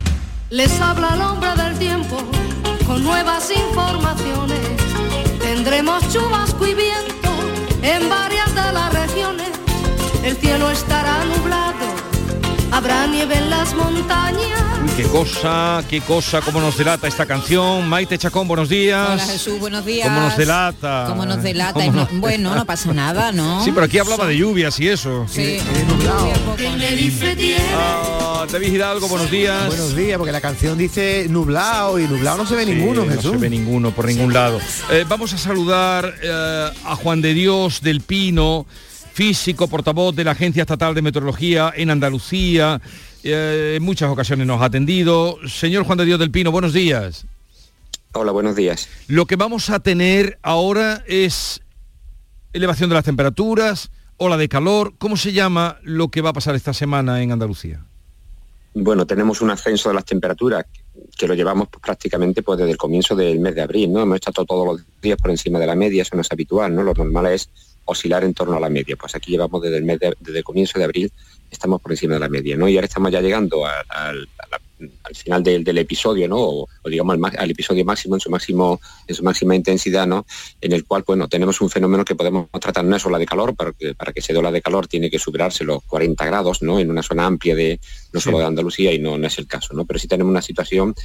[0.51, 2.17] Les habla el hombre del tiempo
[2.87, 4.59] con nuevas informaciones.
[5.39, 7.29] Tendremos chubasco y viento
[7.83, 9.51] en varias de las regiones.
[10.23, 11.85] El cielo estará nublado,
[12.71, 14.59] habrá nieve en las montañas.
[14.83, 17.87] Uy, qué cosa, qué cosa, cómo nos delata esta canción.
[17.87, 19.09] Maite Chacón, buenos días.
[19.11, 20.07] Hola Jesús, buenos días.
[20.07, 21.05] ¿Cómo nos delata?
[21.07, 21.73] ¿Cómo nos delata?
[21.73, 23.63] ¿Cómo Y no- nos- bueno, no pasa nada, ¿no?
[23.63, 25.25] Sí, pero aquí hablaba de lluvias y eso.
[25.29, 25.59] Sí.
[27.75, 29.67] Ah, David Hidalgo, buenos días.
[29.67, 33.25] Buenos días, porque la canción dice nublado y nublado no se ve ninguno, Jesús.
[33.25, 34.59] No se ve ninguno por ningún lado.
[34.91, 38.65] Eh, vamos a saludar eh, a Juan de Dios del Pino,
[39.19, 42.79] físico, portavoz de la Agencia Estatal de Meteorología en Andalucía.
[43.21, 45.37] Eh, en muchas ocasiones nos ha atendido.
[45.45, 47.25] Señor Juan de Dios del Pino, buenos días.
[48.13, 48.87] Hola, buenos días.
[49.09, 51.59] Lo que vamos a tener ahora es
[52.53, 54.93] elevación de las temperaturas, ola de calor.
[54.97, 57.83] ¿Cómo se llama lo que va a pasar esta semana en Andalucía?
[58.73, 60.65] Bueno, tenemos un ascenso de las temperaturas
[61.17, 64.01] que lo llevamos pues, prácticamente pues, desde el comienzo del mes de abril, ¿no?
[64.01, 66.83] Hemos estado todos los días por encima de la media, eso no es habitual, ¿no?
[66.83, 67.49] Lo normal es
[67.85, 68.95] oscilar en torno a la media.
[68.95, 71.11] Pues aquí llevamos desde el mes de- desde comienzo de abril,
[71.49, 72.67] estamos por encima de la media, ¿no?
[72.69, 74.27] Y ahora estamos ya llegando al-
[75.13, 76.37] final del, episodio, ¿no?
[76.39, 80.25] O, digamos al episodio máximo, en su máximo, en su máxima intensidad, ¿no?
[80.61, 83.55] En el cual, bueno, tenemos un fenómeno que podemos tratar no es ola de calor,
[83.55, 86.61] para que, para que se dé ola de calor tiene que superarse los 40 grados,
[86.61, 86.79] ¿no?
[86.79, 87.79] En una zona amplia de,
[88.11, 89.85] no solo de Andalucía y no, no es el caso, ¿no?
[89.85, 90.95] Pero sí tenemos una situación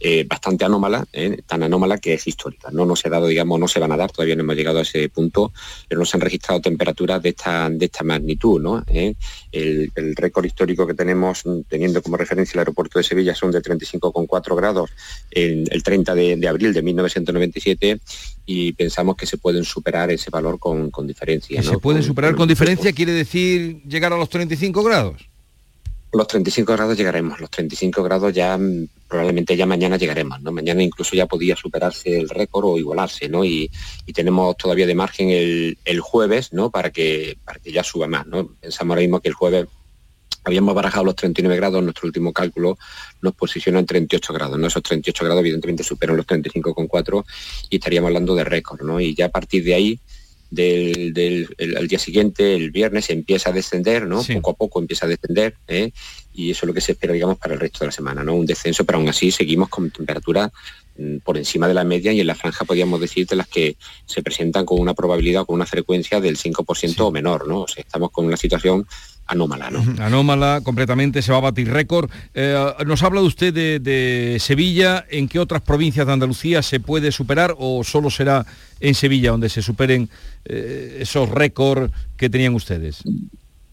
[0.00, 1.38] eh, bastante anómala, ¿eh?
[1.46, 2.68] tan anómala que es histórica.
[2.72, 4.78] No, no se ha dado, digamos, no se van a dar, todavía no hemos llegado
[4.78, 5.52] a ese punto,
[5.88, 8.60] pero no se han registrado temperaturas de esta, de esta magnitud.
[8.60, 8.82] ¿no?
[8.88, 9.14] ¿Eh?
[9.52, 13.62] El, el récord histórico que tenemos, teniendo como referencia el aeropuerto de Sevilla, son de
[13.62, 14.90] 35,4 grados
[15.30, 18.00] el, el 30 de, de abril de 1997
[18.46, 21.62] y pensamos que se pueden superar ese valor con, con diferencia.
[21.62, 21.70] ¿no?
[21.70, 25.28] se pueden Con- superar con- con diferencia quiere decir llegar a los 35 grados.
[26.14, 30.52] Los 35 grados llegaremos, los 35 grados ya mm, probablemente ya mañana llegaremos, ¿no?
[30.52, 33.44] Mañana incluso ya podía superarse el récord o igualarse, ¿no?
[33.44, 33.70] Y,
[34.14, 36.70] tenemos todavía de margen el, el jueves, ¿no?
[36.70, 38.46] Para que, para que ya suba más, ¿no?
[38.60, 39.66] Pensamos ahora mismo que el jueves
[40.44, 42.78] habíamos barajado los 39 grados, nuestro último cálculo
[43.22, 44.66] nos posiciona en 38 grados, ¿no?
[44.66, 47.24] Esos 38 grados evidentemente superan los 35,4
[47.70, 49.00] y estaríamos hablando de récord, ¿no?
[49.00, 50.00] Y ya a partir de ahí
[50.54, 54.22] del, del el- al día siguiente, el viernes, empieza a descender, ¿no?
[54.36, 55.90] Poco a poco empieza a descender, ¿eh?
[56.32, 58.34] y eso es lo que se espera, digamos, para el resto de la semana, ¿no?
[58.34, 60.50] Un descenso, pero aún así seguimos con temperaturas
[60.98, 63.76] mm, por encima de la media y en la franja podríamos decir de las que
[64.06, 67.62] se presentan con una probabilidad o con una frecuencia del 5% o menor, ¿no?
[67.62, 68.86] O sea, estamos con una situación
[69.26, 69.82] anómala, ¿no?
[70.02, 72.10] Anómala completamente, se va a batir récord.
[72.34, 72.56] Eh,
[72.86, 77.54] nos habla usted de, de Sevilla, ¿en qué otras provincias de Andalucía se puede superar
[77.58, 78.44] o solo será
[78.80, 80.08] en Sevilla donde se superen
[80.44, 83.02] eh, esos récords que tenían ustedes?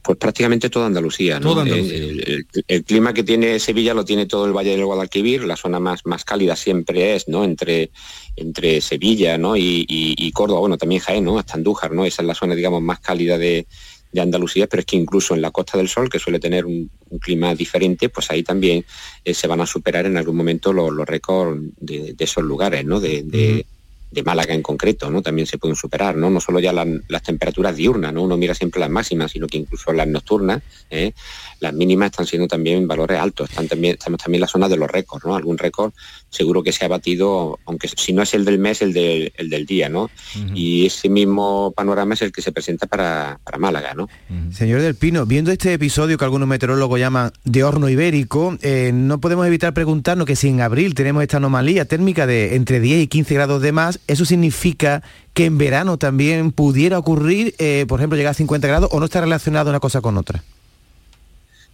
[0.03, 1.49] Pues prácticamente toda Andalucía, ¿no?
[1.51, 1.95] Toda Andalucía.
[1.97, 5.55] El, el- el clima que tiene Sevilla lo tiene todo el Valle del Guadalquivir, la
[5.55, 7.43] zona más, más cálida siempre es, ¿no?
[7.43, 7.91] Entre,
[8.35, 9.55] entre Sevilla, ¿no?
[9.55, 11.37] Y, y- y Córdoba, bueno, también Jaén, ¿no?
[11.37, 12.03] Hasta Andújar, ¿no?
[12.05, 13.67] Esa es la zona, digamos, más cálida de,
[14.11, 16.89] de Andalucía, pero es que incluso en la Costa del Sol, que suele tener un,
[17.19, 18.85] clima diferente, pues ahí también
[19.25, 22.99] eh, se van a superar en algún momento los, los récords de, esos lugares, ¿no?
[22.99, 23.65] De-
[24.11, 25.21] de Málaga en concreto, ¿no?
[25.21, 26.29] También se pueden superar, ¿no?
[26.29, 28.23] No solo ya las, las temperaturas diurnas, ¿no?
[28.23, 31.13] Uno mira siempre las máximas, sino que incluso las nocturnas, ¿eh?
[31.59, 33.49] las mínimas están siendo también valores altos.
[33.49, 35.35] Están también, estamos también en la zona de los récords, ¿no?
[35.35, 35.93] Algún récord
[36.29, 39.49] seguro que se ha batido, aunque si no es el del mes, el, del- el
[39.49, 40.09] del día, ¿no?
[40.55, 44.09] Y ese mismo panorama es el que se presenta para, para Málaga, ¿no?
[44.51, 49.19] Señor del Pino, viendo este episodio que algunos meteorólogos llaman de horno ibérico, eh, no
[49.21, 53.07] podemos evitar preguntarnos que si en abril tenemos esta anomalía térmica de entre 10 y
[53.07, 58.17] 15 grados de más, ¿eso significa que en verano también pudiera ocurrir, eh, por ejemplo,
[58.17, 60.43] llegar a 50 grados o no está relacionado una cosa con otra?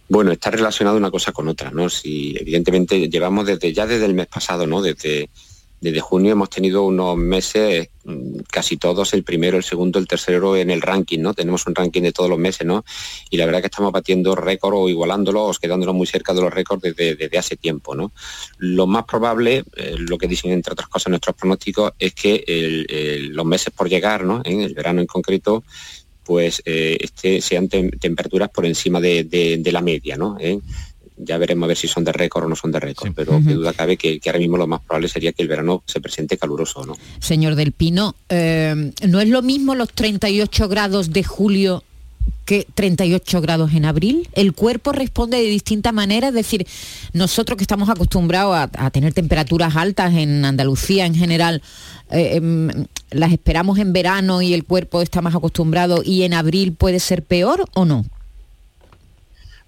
[0.08, 1.90] Bueno, está relacionado una cosa con otra, ¿no?
[1.90, 4.80] Si evidentemente llevamos desde ya desde el mes pasado, ¿no?
[4.80, 5.28] Desde,
[5.80, 10.56] desde junio hemos tenido unos meses, mm, casi todos, el primero, el segundo, el tercero
[10.56, 11.34] en el ranking, ¿no?
[11.34, 12.84] Tenemos un ranking de todos los meses, ¿no?
[13.30, 16.82] Y la verdad que estamos batiendo récord o igualándolos, quedándonos muy cerca de los récords
[16.82, 18.12] desde, hace tiempo, ¿no?
[18.58, 22.44] Lo más probable, eh, lo que dicen entre otras cosas nuestros pronósticos, es que
[23.30, 24.42] los meses por llegar, ¿no?
[24.44, 25.62] En el verano en concreto,
[26.24, 30.36] pues eh, este, sean tem- temperaturas por encima de la media, ¿no?
[30.38, 30.58] ¿Eh?
[31.18, 33.54] Ya veremos a ver si son de récord o no son de récord, pero qué
[33.54, 36.38] duda cabe que, que ahora mismo lo más probable sería que el verano se presente
[36.38, 36.96] caluroso, ¿no?
[37.18, 41.82] Señor del Pino, eh, ¿no es lo mismo los 38 grados de julio
[42.44, 44.28] que 38 grados en abril?
[44.32, 46.66] El cuerpo responde de distinta manera, es decir,
[47.12, 51.62] nosotros que estamos acostumbrados a, a tener temperaturas altas en Andalucía en general,
[52.10, 56.72] eh, em, las esperamos en verano y el cuerpo está más acostumbrado y en abril
[56.72, 58.04] puede ser peor o no?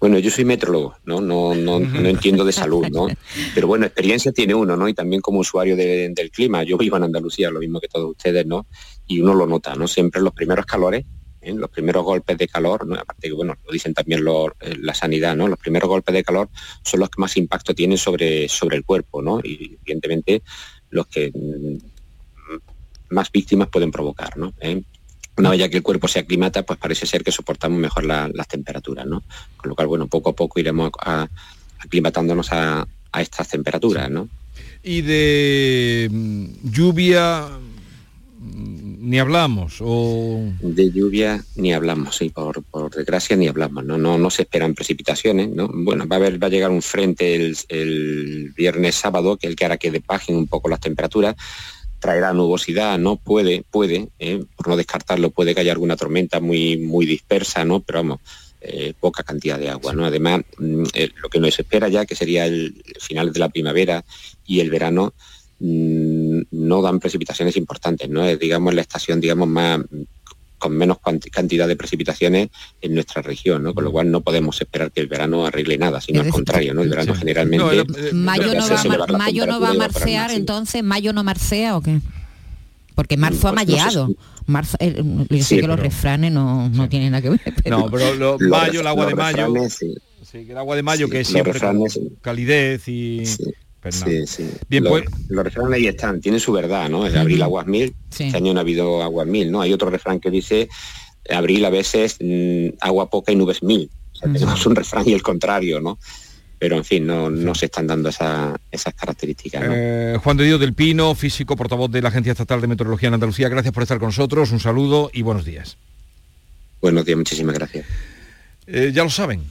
[0.01, 1.21] Bueno, yo soy metrólogo, ¿no?
[1.21, 3.07] No, no, no entiendo de salud, ¿no?
[3.55, 4.89] Pero bueno, experiencia tiene uno, ¿no?
[4.89, 6.63] Y también como usuario de- del clima.
[6.63, 8.65] Yo vivo en Andalucía, lo mismo que todos ustedes, ¿no?
[9.05, 9.87] Y uno lo nota, ¿no?
[9.87, 11.05] Siempre los primeros calores,
[11.39, 11.53] ¿eh?
[11.53, 12.95] los primeros golpes de calor, ¿no?
[12.95, 15.47] aparte que, bueno, lo dicen también los- eh, la sanidad, ¿no?
[15.47, 16.49] Los primeros golpes de calor
[16.83, 19.39] son los que más impacto tienen sobre, sobre el cuerpo, ¿no?
[19.43, 20.41] Y evidentemente
[20.89, 21.77] los que mm,
[23.13, 24.53] más víctimas pueden provocar, ¿no?
[24.61, 24.81] ¿Eh?
[25.41, 28.29] Una vez ya que el cuerpo se aclimata, pues parece ser que soportamos mejor la-
[28.33, 29.23] las temperaturas, ¿no?
[29.57, 31.29] Con lo cual, bueno, poco a poco iremos a- a-
[31.79, 34.29] aclimatándonos a, a estas temperaturas, ¿no?
[34.83, 37.47] Y de mm, lluvia
[38.39, 43.97] mm, ni hablamos o De lluvia ni hablamos, sí, por, por desgracia ni hablamos, ¿no?
[43.97, 45.69] No, no se esperan precipitaciones, ¿no?
[45.73, 49.51] Bueno, va a haber, va a llegar un frente el, el viernes sábado, que es
[49.51, 51.35] el que hará que bajen un poco las temperaturas,
[52.01, 53.15] traerá nubosidad, ¿no?
[53.15, 54.43] Puede, puede, ¿eh?
[54.57, 57.79] por no descartarlo, puede que haya alguna tormenta muy, muy dispersa, ¿no?
[57.81, 58.19] Pero vamos,
[58.59, 60.03] eh, poca cantidad de agua, ¿no?
[60.03, 64.03] Además, mm, eh, lo que nos espera ya, que sería el final de la primavera
[64.45, 65.13] y el verano,
[65.59, 68.25] mm, no dan precipitaciones importantes, ¿no?
[68.25, 69.79] Es, digamos, la estación, digamos, más
[70.61, 70.99] con menos
[71.31, 72.49] cantidad de precipitaciones
[72.81, 73.73] en nuestra región, ¿no?
[73.73, 76.83] Con lo cual no podemos esperar que el verano arregle nada, sino al contrario, ¿no?
[76.83, 77.83] El verano generalmente...
[78.13, 81.81] No, Mayo no va, a mayo no va a marcear, entonces, ¿mayo no marcea o
[81.81, 81.99] qué?
[82.93, 84.15] Porque marzo ha Pues no sé.
[84.45, 87.39] Marzo, eh, yo sé que los refranes no, no tienen nada que ver.
[87.63, 89.95] pero- no, pero lo- Los mayo, el agua de mayo, refranes, sí.
[90.23, 93.23] sí, que el agua de mayo Sí, que es siempre refranes, calidez y
[93.83, 94.05] nada.
[94.05, 94.49] Sí, sí.
[94.69, 97.05] Bien, los, pues- los refranes ahí están, tienen su verdad, ¿no?
[97.07, 98.25] El abril aguas mil, Sí.
[98.25, 99.61] este año no ha habido aguas mil, ¿no?
[99.61, 100.69] Hay otro refrán que dice
[101.29, 103.89] abril a veces mm, agua poca y nubes mil.
[104.13, 105.97] O sea, tenemos un refrán y el contrario, ¿no?
[106.59, 109.73] Pero en fin, no, no se están dando esa- esas características, ¿no?
[109.75, 113.15] Eh, Juan de Dios del Pino, físico, portavoz de la Agencia Estatal de Meteorología en
[113.15, 115.77] Andalucía, gracias por estar con nosotros, un saludo y buenos días.
[116.81, 117.85] Buenos días, muchísimas gracias.
[118.67, 119.41] Eh, ya lo saben,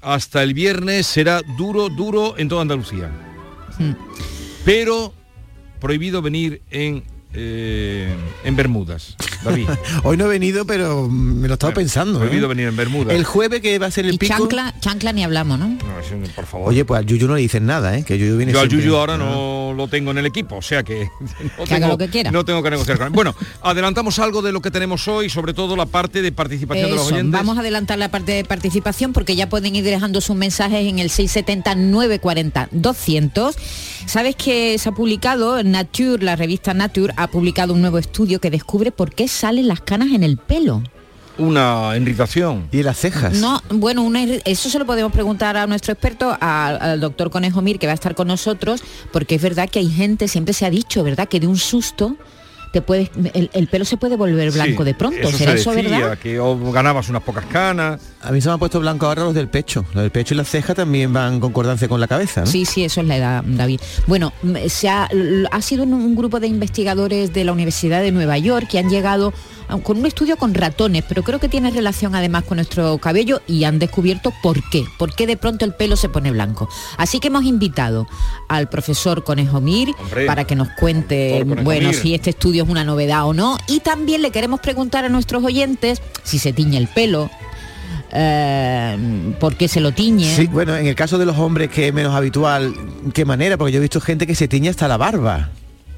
[0.00, 3.10] hasta el viernes será duro, duro en toda Andalucía.
[4.64, 5.12] Pero
[5.80, 7.04] prohibido venir en,
[7.34, 8.14] eh,
[8.44, 9.68] en Bermudas, David.
[10.04, 12.18] Hoy no he venido, pero me lo estaba pensando.
[12.20, 12.26] ¿eh?
[12.26, 13.14] Prohibido venir en Bermudas.
[13.14, 14.36] El jueves que va a ser el y pico.
[14.38, 15.68] chancla, chancla ni hablamos, ¿no?
[15.68, 16.68] No, eso, por favor.
[16.68, 18.04] Oye, pues al Yuyu no le dicen nada, ¿eh?
[18.04, 20.82] Que Yuyu viene Yo al Yuyu ahora no lo tengo en el equipo, o sea
[20.82, 21.08] que
[21.58, 22.30] no, Que haga lo que quiera.
[22.30, 23.12] no tengo que negociar con él.
[23.12, 26.96] Bueno, adelantamos algo de lo que tenemos hoy, sobre todo la parte de participación de
[26.96, 27.32] los oyentes.
[27.32, 30.98] vamos a adelantar la parte de participación porque ya pueden ir dejando sus mensajes en
[31.00, 33.54] el 670-940-200.
[34.06, 38.50] Sabes que se ha publicado, Nature, la revista Nature, ha publicado un nuevo estudio que
[38.50, 40.82] descubre por qué salen las canas en el pelo.
[41.36, 42.68] Una irritación.
[42.70, 43.34] Y en las cejas.
[43.34, 47.60] No, bueno, una eso se lo podemos preguntar a nuestro experto, a- al doctor Conejo
[47.60, 50.64] Mir, que va a estar con nosotros, porque es verdad que hay gente, siempre se
[50.64, 52.16] ha dicho, ¿verdad?, que de un susto
[52.74, 55.18] te puedes, el, el pelo se puede volver blanco Sí, de pronto.
[55.28, 56.18] eso ¿Será se eso decía, verdad?
[56.18, 58.00] que o ganabas unas pocas canas.
[58.20, 59.84] A mí se me han puesto blanco ahora los del pecho.
[59.94, 62.46] Los del pecho y la ceja también van en concordancia con la cabeza, ¿no?
[62.48, 63.80] Sí, sí, eso es la edad, David.
[64.08, 65.08] Bueno, mm, se ha,
[65.52, 68.90] ha sido un, un grupo de investigadores de la Universidad de Nueva York que han
[68.90, 69.32] llegado
[69.82, 73.64] con un estudio con ratones, pero creo que tiene relación además con nuestro cabello y
[73.64, 76.68] han descubierto por qué, por qué de pronto el pelo se pone blanco.
[76.98, 78.06] Así que hemos invitado
[78.48, 81.94] al profesor Conejo Mir Hombre, para que nos cuente, bueno, Mir.
[81.98, 83.58] si este estudio es una novedad o no.
[83.68, 87.30] Y también le queremos preguntar a nuestros oyentes si se tiñe el pelo,
[88.12, 90.34] eh, por qué se lo tiñe.
[90.34, 92.74] Sí, bueno, en el caso de los hombres que es menos habitual,
[93.12, 93.56] ¿qué manera?
[93.56, 95.50] Porque yo he visto gente que se tiñe hasta la barba.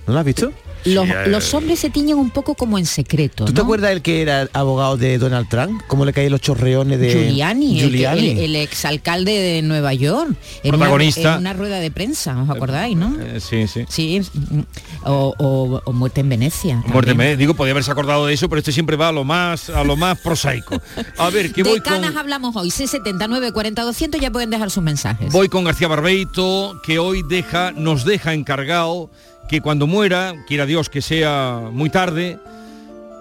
[0.07, 0.53] ¿No lo has visto?
[0.87, 3.45] Los, los hombres se tiñen un poco como en secreto.
[3.45, 5.83] ¿Tú te acuerdas el que era abogado de Donald Trump?
[5.89, 8.29] ¿Cómo le caían los chorreones de Giuliani, el- Giuliani?
[8.31, 10.31] El, el exalcalde de Nueva York,
[10.63, 11.35] en una, Protagonista.
[11.35, 13.17] en una rueda de prensa, ¿os acordáis, no?
[13.21, 13.85] Eh, sí, sí.
[13.89, 14.61] Sí, mm,
[15.05, 16.77] o, o- o muerte en Venecia.
[16.87, 17.31] Muerte también.
[17.33, 19.83] me digo, podía haberse acordado de eso, pero este siempre va a lo más, a
[19.85, 20.81] lo más prosaico.
[21.19, 21.93] A ver, que de voy con.
[21.95, 25.33] canas hablamos hoy, 679 40 200 ya pueden dejar sus mensajes.
[25.33, 29.11] Voy con García Barbeito, que hoy deja, nos deja encargado
[29.49, 32.39] que cuando muera, quiera Dios que sea muy tarde,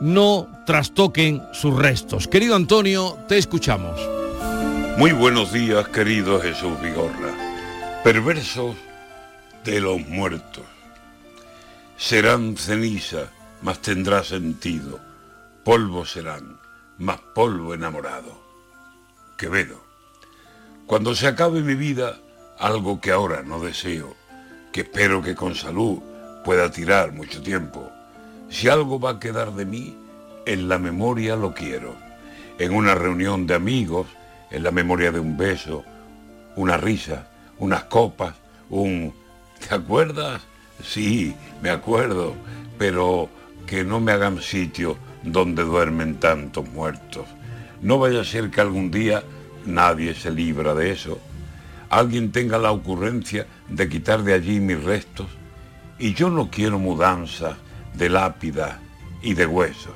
[0.01, 2.27] no trastoquen sus restos.
[2.27, 3.99] Querido Antonio, te escuchamos.
[4.97, 8.01] Muy buenos días, querido Jesús Vigorra.
[8.03, 8.75] Perversos
[9.63, 10.63] de los muertos.
[11.97, 14.99] Serán ceniza, mas tendrá sentido.
[15.63, 16.59] Polvo serán,
[16.97, 18.41] mas polvo enamorado.
[19.37, 19.83] Quevedo.
[20.85, 22.17] Cuando se acabe mi vida,
[22.59, 24.15] algo que ahora no deseo,
[24.71, 25.99] que espero que con salud
[26.45, 27.91] pueda tirar mucho tiempo.
[28.49, 29.97] Si algo va a quedar de mí,
[30.45, 31.95] en la memoria lo quiero.
[32.59, 34.05] En una reunión de amigos,
[34.51, 35.83] en la memoria de un beso,
[36.55, 37.27] una risa,
[37.57, 38.35] unas copas,
[38.69, 39.11] un...
[39.67, 40.43] ¿Te acuerdas?
[40.83, 41.33] Sí,
[41.63, 42.35] me acuerdo,
[42.77, 43.27] pero
[43.65, 47.25] que no me hagan sitio donde duermen tantos muertos.
[47.81, 49.23] No vaya a ser que algún día
[49.65, 51.19] nadie se libra de eso.
[51.89, 55.27] Alguien tenga la ocurrencia de quitar de allí mis restos
[55.97, 57.57] y yo no quiero mudanzas
[57.93, 58.79] de lápida
[59.21, 59.93] y de huesos.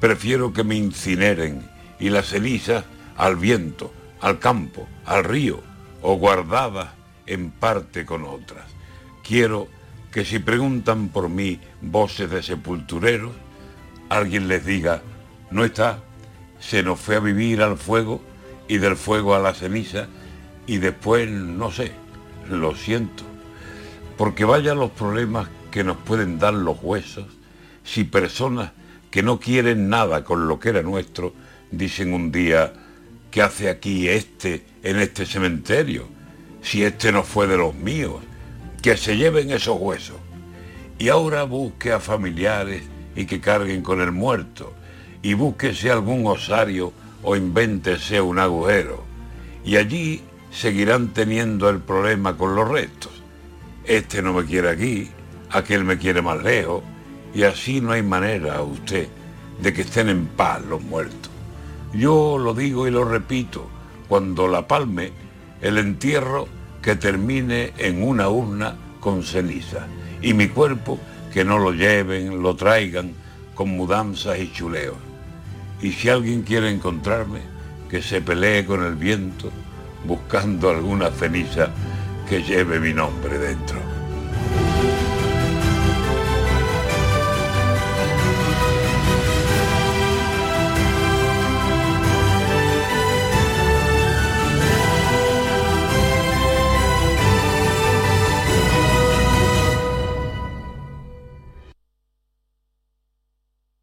[0.00, 1.68] Prefiero que me incineren
[1.98, 2.84] y las cenizas
[3.16, 5.60] al viento, al campo, al río
[6.02, 6.90] o guardadas
[7.26, 8.64] en parte con otras.
[9.22, 9.68] Quiero
[10.10, 13.32] que si preguntan por mí voces de sepultureros,
[14.08, 15.02] alguien les diga,
[15.50, 16.02] no está,
[16.58, 18.20] se nos fue a vivir al fuego
[18.66, 20.08] y del fuego a la ceniza
[20.66, 21.92] y después, no sé,
[22.48, 23.29] lo siento.
[24.20, 27.24] Porque vaya los problemas que nos pueden dar los huesos
[27.84, 28.72] si personas
[29.10, 31.32] que no quieren nada con lo que era nuestro
[31.70, 32.70] dicen un día,
[33.30, 36.06] ¿qué hace aquí este en este cementerio?
[36.60, 38.16] Si este no fue de los míos,
[38.82, 40.18] que se lleven esos huesos.
[40.98, 42.82] Y ahora busque a familiares
[43.16, 44.74] y que carguen con el muerto,
[45.22, 46.92] y búsquese algún osario
[47.22, 49.02] o invéntese un agujero.
[49.64, 50.20] Y allí
[50.52, 53.19] seguirán teniendo el problema con los restos.
[53.84, 55.10] Este no me quiere aquí,
[55.50, 56.82] aquel me quiere más lejos,
[57.34, 59.08] y así no hay manera, usted,
[59.60, 61.30] de que estén en paz los muertos.
[61.92, 63.68] Yo lo digo y lo repito,
[64.08, 65.12] cuando la palme,
[65.60, 66.48] el entierro
[66.82, 69.86] que termine en una urna con ceniza,
[70.22, 70.98] y mi cuerpo
[71.32, 73.12] que no lo lleven, lo traigan
[73.54, 74.96] con mudanzas y chuleos.
[75.80, 77.40] Y si alguien quiere encontrarme,
[77.88, 79.50] que se pelee con el viento
[80.04, 81.70] buscando alguna ceniza
[82.30, 83.80] que lleve mi nombre dentro.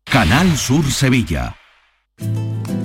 [0.06, 1.67] Canal Sur Sevilla.